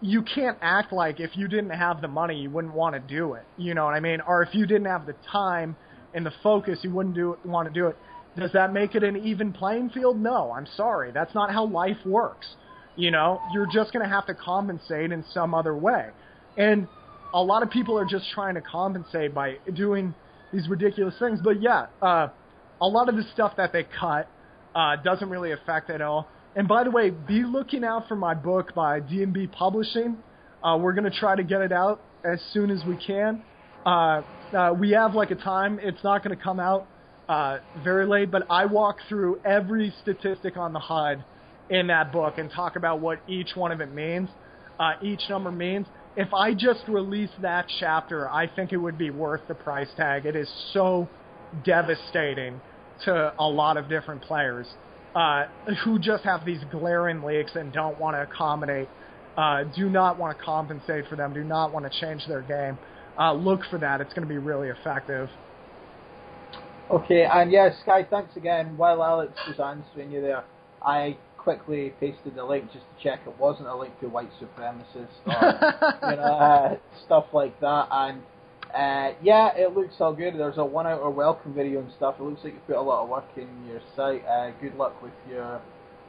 [0.00, 3.34] you can't act like if you didn't have the money, you wouldn't want to do
[3.34, 3.42] it.
[3.56, 4.20] You know what I mean?
[4.26, 5.74] Or if you didn't have the time
[6.14, 7.96] and the focus, you wouldn't do want to do it.
[8.38, 10.18] Does that make it an even playing field?
[10.18, 11.10] No, I'm sorry.
[11.10, 12.46] That's not how life works.
[12.94, 16.10] You know, you're just going to have to compensate in some other way.
[16.56, 16.86] And
[17.34, 20.14] a lot of people are just trying to compensate by doing
[20.52, 21.40] these ridiculous things.
[21.42, 22.28] But yeah, uh,
[22.80, 24.28] a lot of the stuff that they cut
[24.74, 26.28] uh, doesn't really affect at all.
[26.56, 30.16] And by the way, be looking out for my book by D&B Publishing.
[30.62, 33.42] Uh, we're going to try to get it out as soon as we can.
[33.86, 34.22] Uh,
[34.52, 35.78] uh, we have like a time.
[35.80, 36.86] It's not going to come out
[37.28, 41.24] uh, very late, but I walk through every statistic on the HUD
[41.70, 44.28] in that book and talk about what each one of it means,
[44.80, 45.86] uh, each number means.
[46.16, 50.26] If I just release that chapter, I think it would be worth the price tag.
[50.26, 51.08] It is so
[51.64, 52.60] devastating
[53.04, 54.66] to a lot of different players
[55.14, 55.44] uh,
[55.84, 58.88] who just have these glaring leaks and don't want to accommodate,
[59.36, 62.78] uh, do not want to compensate for them, do not want to change their game.
[63.18, 64.00] Uh, look for that.
[64.00, 65.28] It's going to be really effective.
[66.90, 68.76] Okay, and yes, Sky, thanks again.
[68.76, 70.44] While Alex was answering you there,
[70.82, 75.08] I quickly pasted the link just to check it wasn't a link to white supremacists
[75.24, 77.86] or you know uh, stuff like that.
[77.90, 78.22] And
[78.74, 80.34] uh, yeah, it looks all good.
[80.34, 82.16] There's a one hour welcome video and stuff.
[82.18, 84.24] It looks like you put a lot of work in your site.
[84.26, 85.60] Uh, good luck with your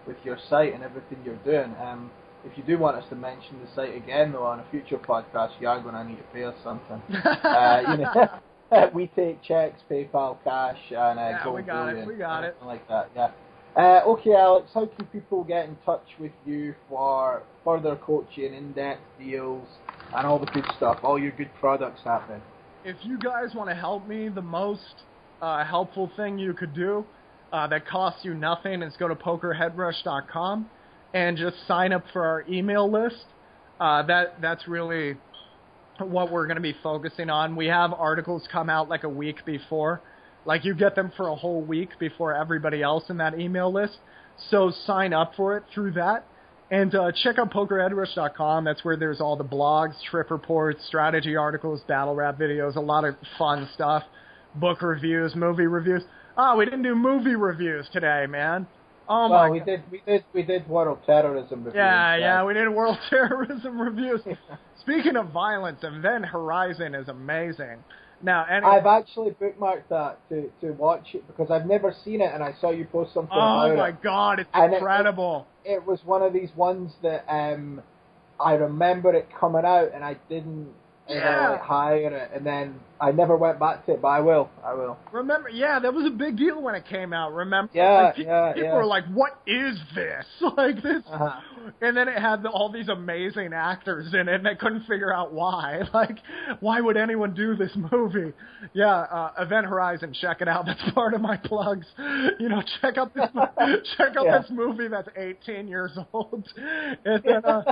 [0.07, 1.75] with your site and everything you're doing.
[1.81, 2.11] Um,
[2.43, 5.51] if you do want us to mention the site again though on a future podcast,
[5.59, 7.01] you are going to need to pay us something.
[7.15, 12.07] uh, you know, we take checks, PayPal, cash, and uh, yeah, we got it.
[12.07, 12.55] We got it.
[12.63, 13.09] Like that.
[13.15, 13.31] Yeah.
[13.75, 18.99] Uh, okay, Alex, how can people get in touch with you for further coaching, in-depth
[19.17, 19.65] deals,
[20.15, 22.41] and all the good stuff, all your good products happening?
[22.83, 25.03] if you guys want to help me, the most
[25.41, 27.05] uh, helpful thing you could do
[27.51, 30.69] uh, that costs you nothing is go to pokerheadrush.com
[31.13, 33.25] and just sign up for our email list.
[33.79, 35.15] Uh, that that's really
[35.99, 37.55] what we're going to be focusing on.
[37.55, 40.01] We have articles come out like a week before,
[40.45, 43.97] like you get them for a whole week before everybody else in that email list.
[44.49, 46.25] So sign up for it through that.
[46.71, 48.63] And uh, check out pokerheadrush.com.
[48.63, 53.03] That's where there's all the blogs, trip reports, strategy articles, battle rap videos, a lot
[53.03, 54.03] of fun stuff,
[54.55, 56.01] book reviews, movie reviews.
[56.37, 58.65] Oh, we didn't do movie reviews today, man.
[59.09, 59.65] Oh well, my we god.
[59.65, 61.75] did we did we did world terrorism reviews.
[61.75, 64.21] Yeah, so- yeah, we did world terrorism reviews.
[64.81, 67.83] Speaking of violence, Event Horizon is amazing.
[68.23, 72.31] Now, any, I've actually bookmarked that to, to watch it because I've never seen it
[72.33, 74.01] and I saw you post something oh my it.
[74.01, 75.47] god, it's And it- incredible.
[75.65, 77.81] It was one of these ones that um
[78.39, 80.69] I remember it coming out and I didn't
[81.09, 81.49] you know, Yeah.
[81.51, 84.49] like hire it and then I never went back to it, but I will.
[84.63, 84.97] I will.
[85.11, 87.33] Remember, yeah, that was a big deal when it came out.
[87.33, 87.71] Remember?
[87.73, 88.75] Yeah, Like, pe- yeah, People yeah.
[88.75, 90.25] were like, "What is this?"
[90.57, 91.39] Like this, Uh-huh.
[91.81, 95.11] and then it had the, all these amazing actors in it, and they couldn't figure
[95.13, 95.81] out why.
[95.93, 96.17] Like,
[96.59, 98.33] why would anyone do this movie?
[98.73, 100.65] Yeah, uh, Event Horizon, check it out.
[100.67, 101.87] That's part of my plugs.
[102.39, 103.29] You know, check out this,
[103.97, 104.39] check out Yeah.
[104.41, 106.47] this movie that's 18 years old.
[107.03, 107.63] And then, uh,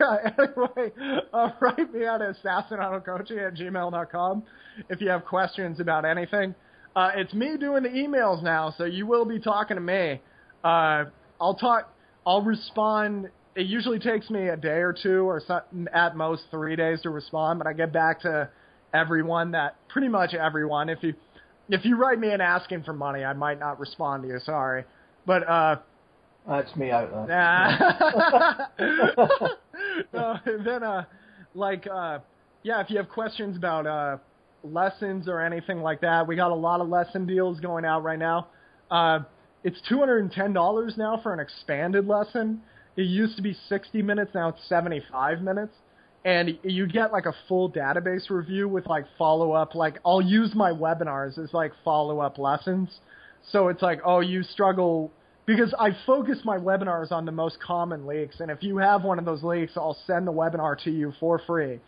[0.00, 0.92] yeah, anyway,
[1.32, 4.42] uh, write me at assassinatocoaching at gmail.com
[4.88, 6.54] if you have questions about anything.
[6.96, 10.20] Uh, it's me doing the emails now, so you will be talking to me.
[10.64, 11.04] Uh,
[11.40, 11.92] I'll talk.
[12.26, 13.30] I'll respond.
[13.54, 17.10] It usually takes me a day or two, or some, at most three days to
[17.10, 17.58] respond.
[17.58, 18.48] But I get back to
[18.92, 20.88] everyone that pretty much everyone.
[20.88, 21.14] If you
[21.68, 24.40] if you write me and asking for money, I might not respond to you.
[24.44, 24.84] Sorry,
[25.26, 25.76] but uh,
[26.48, 27.26] That's me out there.
[27.28, 28.66] Nah.
[30.12, 31.04] no, then, uh,
[31.54, 32.18] like, uh,
[32.62, 34.18] yeah, if you have questions about uh,
[34.62, 38.18] lessons or anything like that, we got a lot of lesson deals going out right
[38.18, 38.48] now.
[38.90, 39.20] Uh,
[39.64, 42.62] it's two hundred and ten dollars now for an expanded lesson.
[42.96, 45.74] It used to be sixty minutes, now it's seventy-five minutes,
[46.24, 49.74] and you get like a full database review with like follow-up.
[49.74, 52.88] Like, I'll use my webinars as like follow-up lessons.
[53.52, 55.10] So it's like, oh, you struggle
[55.46, 59.18] because I focus my webinars on the most common leaks, and if you have one
[59.18, 61.80] of those leaks, I'll send the webinar to you for free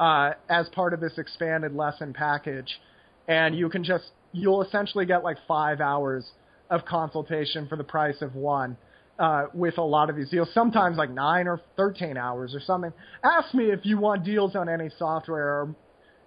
[0.00, 2.80] uh, as part of this expanded lesson package,
[3.28, 6.24] and you can just you'll essentially get like five hours
[6.70, 8.76] of consultation for the price of one.
[9.18, 12.90] Uh, with a lot of these deals, sometimes like nine or thirteen hours or something.
[13.22, 15.76] Ask me if you want deals on any software, or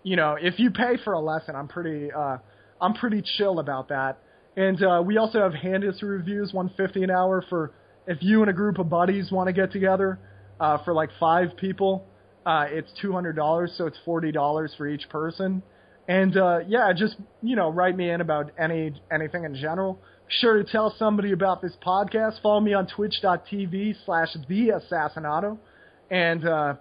[0.04, 2.38] you know, if you pay for a lesson, I'm pretty, uh,
[2.80, 4.20] I'm pretty chill about that.
[4.56, 7.72] And uh, we also have hand history reviews, 150 an hour for
[8.06, 10.20] if you and a group of buddies want to get together
[10.60, 12.06] uh, for like five people.
[12.46, 15.64] Uh, it's $200, so it's $40 for each person.
[16.08, 19.94] And uh, yeah, just you know, write me in about any anything in general.
[20.28, 22.42] Be sure to tell somebody about this podcast.
[22.42, 25.58] Follow me on twitch.tv slash the assassinato.
[26.12, 26.74] And uh,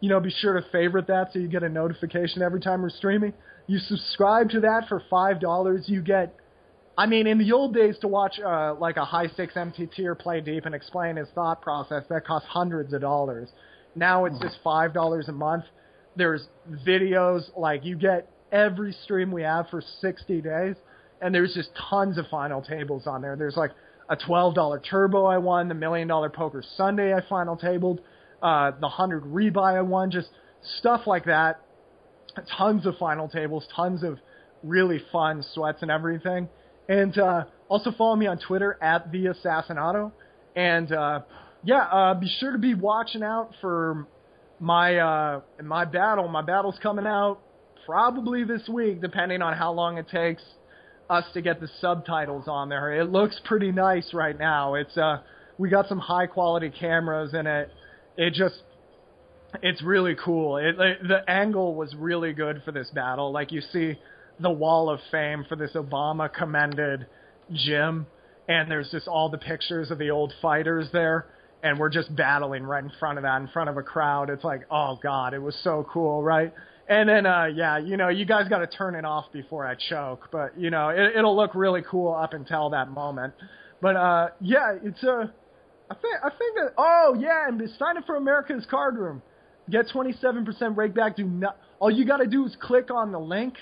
[0.00, 2.88] you know, be sure to favorite that so you get a notification every time we're
[2.88, 3.34] streaming.
[3.66, 6.34] You subscribe to that for five dollars, you get
[7.00, 10.14] I mean, in the old days, to watch uh, like a high stakes MTT or
[10.14, 13.48] play deep and explain his thought process, that cost hundreds of dollars.
[13.94, 15.64] Now it's just five dollars a month.
[16.16, 16.46] There's
[16.86, 20.74] videos like you get every stream we have for 60 days,
[21.20, 23.36] and there's just tons of final tables on there.
[23.36, 23.70] There's like
[24.08, 28.00] a $12 turbo I won, the million dollar poker Sunday I final tabled,
[28.42, 30.28] uh, the hundred rebuy I won, just
[30.78, 31.60] stuff like that.
[32.56, 34.18] Tons of final tables, tons of
[34.62, 36.48] really fun sweats and everything.
[36.88, 40.12] And uh, also follow me on Twitter at the Assassinato.
[40.56, 41.20] And uh,
[41.64, 44.06] yeah, uh, be sure to be watching out for
[44.58, 46.28] my uh, my battle.
[46.28, 47.40] My battle's coming out
[47.86, 50.42] probably this week, depending on how long it takes
[51.08, 53.00] us to get the subtitles on there.
[53.00, 54.74] It looks pretty nice right now.
[54.74, 55.18] It's uh,
[55.58, 57.70] we got some high quality cameras in it.
[58.16, 58.62] It just
[59.62, 60.56] it's really cool.
[60.56, 63.32] It, it the angle was really good for this battle.
[63.32, 63.98] Like you see
[64.38, 67.06] the wall of fame for this Obama commended
[67.52, 68.06] gym,
[68.48, 71.26] and there's just all the pictures of the old fighters there,
[71.62, 74.30] and we're just battling right in front of that, in front of a crowd.
[74.30, 76.52] It's like, oh god, it was so cool, right?
[76.88, 79.76] And then, uh, yeah, you know, you guys got to turn it off before I
[79.76, 83.34] choke, but you know, it, it'll look really cool up until that moment.
[83.80, 85.10] But uh, yeah, it's a.
[85.10, 86.74] Uh, think I think that.
[86.76, 89.22] Oh yeah, and sign up for America's Card Room.
[89.70, 91.16] Get 27% rake back.
[91.16, 91.56] Do not.
[91.78, 93.54] All you got to do is click on the link.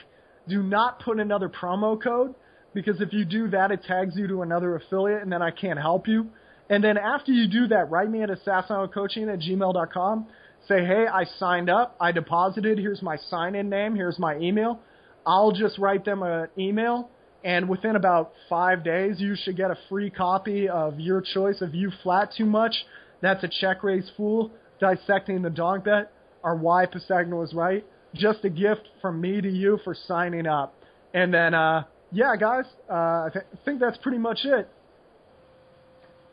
[0.49, 2.35] Do not put another promo code
[2.75, 5.79] because if you do that, it tags you to another affiliate, and then I can't
[5.79, 6.29] help you.
[6.71, 10.27] And then after you do that, write me at assassinatocoaching at gmail.com.
[10.67, 11.97] Say, hey, I signed up.
[12.01, 12.79] I deposited.
[12.79, 13.95] Here's my sign-in name.
[13.95, 14.81] Here's my email.
[15.27, 17.11] I'll just write them an email,
[17.45, 21.75] and within about five days, you should get a free copy of your choice of
[21.75, 22.75] You Flat Too Much.
[23.21, 24.51] That's a check raise fool
[24.81, 26.13] dissecting the donk bet,
[26.43, 27.85] or why Pisagno is right.
[28.15, 30.75] Just a gift from me to you for signing up.
[31.13, 34.69] And then, uh, yeah, guys, uh, I th- think that's pretty much it.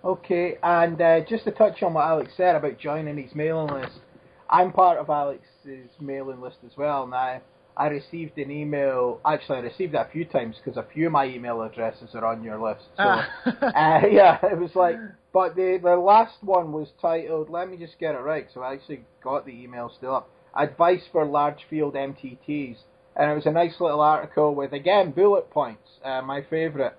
[0.05, 3.97] Okay, and uh, just to touch on what Alex said about joining his mailing list,
[4.47, 7.07] I'm part of Alex's mailing list as well.
[7.07, 7.41] Now,
[7.75, 9.19] I received an email.
[9.25, 12.23] Actually, I received it a few times because a few of my email addresses are
[12.23, 12.83] on your list.
[12.95, 13.03] So,
[13.65, 14.97] uh, yeah, it was like,
[15.33, 17.49] but the the last one was titled.
[17.49, 18.47] Let me just get it right.
[18.53, 20.29] So I actually got the email still up.
[20.55, 22.77] Advice for large field MTTs,
[23.15, 25.89] and it was a nice little article with again bullet points.
[26.03, 26.93] Uh, my favourite.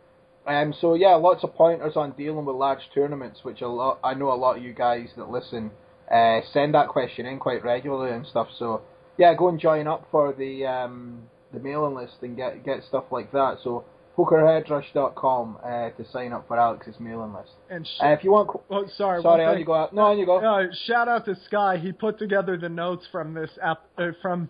[0.47, 4.15] Um, so yeah, lots of pointers on dealing with large tournaments, which a lot I
[4.15, 5.71] know a lot of you guys that listen
[6.11, 8.49] uh, send that question in quite regularly and stuff.
[8.59, 8.83] So
[9.19, 13.05] yeah, go and join up for the um, the mailing list and get get stuff
[13.11, 13.59] like that.
[13.65, 13.85] So
[14.17, 17.51] pokerheadrush.com uh, to sign up for Alex's mailing list.
[17.69, 19.75] And sh- uh, if you want, oh, sorry, sorry, on you go.
[19.75, 19.95] Out.
[19.95, 20.39] No, on you go.
[20.39, 21.77] Uh, shout out to Sky.
[21.77, 24.49] He put together the notes from this app uh, from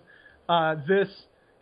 [0.48, 1.08] uh, this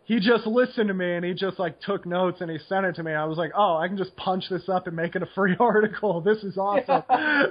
[0.05, 2.95] he just listened to me and he just like took notes and he sent it
[2.95, 3.11] to me.
[3.13, 5.55] I was like, oh, I can just punch this up and make it a free
[5.59, 6.21] article.
[6.21, 7.03] This is awesome.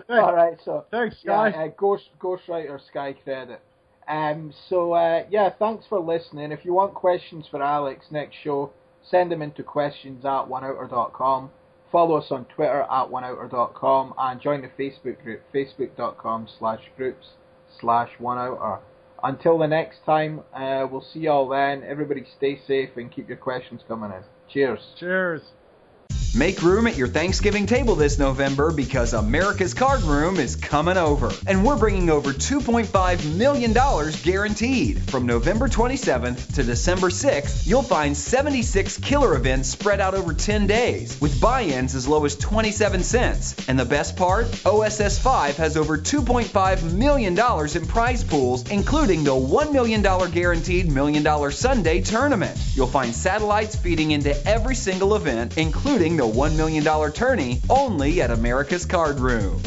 [0.09, 1.49] All right, so thanks, Sky.
[1.49, 3.61] Yeah, uh, Ghost Ghostwriter Sky Credit.
[4.07, 6.53] Um, so uh, yeah, thanks for listening.
[6.53, 8.73] If you want questions for Alex next show,
[9.11, 11.51] send them into questions at oneouter.com.
[11.91, 17.27] Follow us on Twitter at oneouter.com and join the Facebook group facebook.com slash groups
[17.81, 18.81] slash oneouter.
[19.25, 21.83] Until the next time, uh, we'll see you all then.
[21.83, 24.23] Everybody stay safe and keep your questions coming in.
[24.53, 24.81] Cheers.
[24.99, 25.41] Cheers.
[26.37, 31.31] Make room at your Thanksgiving table this November because America's Card Room is coming over.
[31.47, 33.73] And we're bringing over $2.5 million
[34.25, 34.99] guaranteed.
[35.09, 40.67] From November 27th to December 6th, you'll find 76 killer events spread out over 10
[40.67, 43.69] days, with buy ins as low as 27 cents.
[43.69, 44.47] And the best part?
[44.67, 51.23] OSS 5 has over $2.5 million in prize pools, including the $1 million guaranteed Million
[51.23, 52.59] Dollar Sunday tournament.
[52.75, 58.31] You'll find satellites feeding into every single event, including the $1 million tourney only at
[58.31, 59.61] America's Card Room.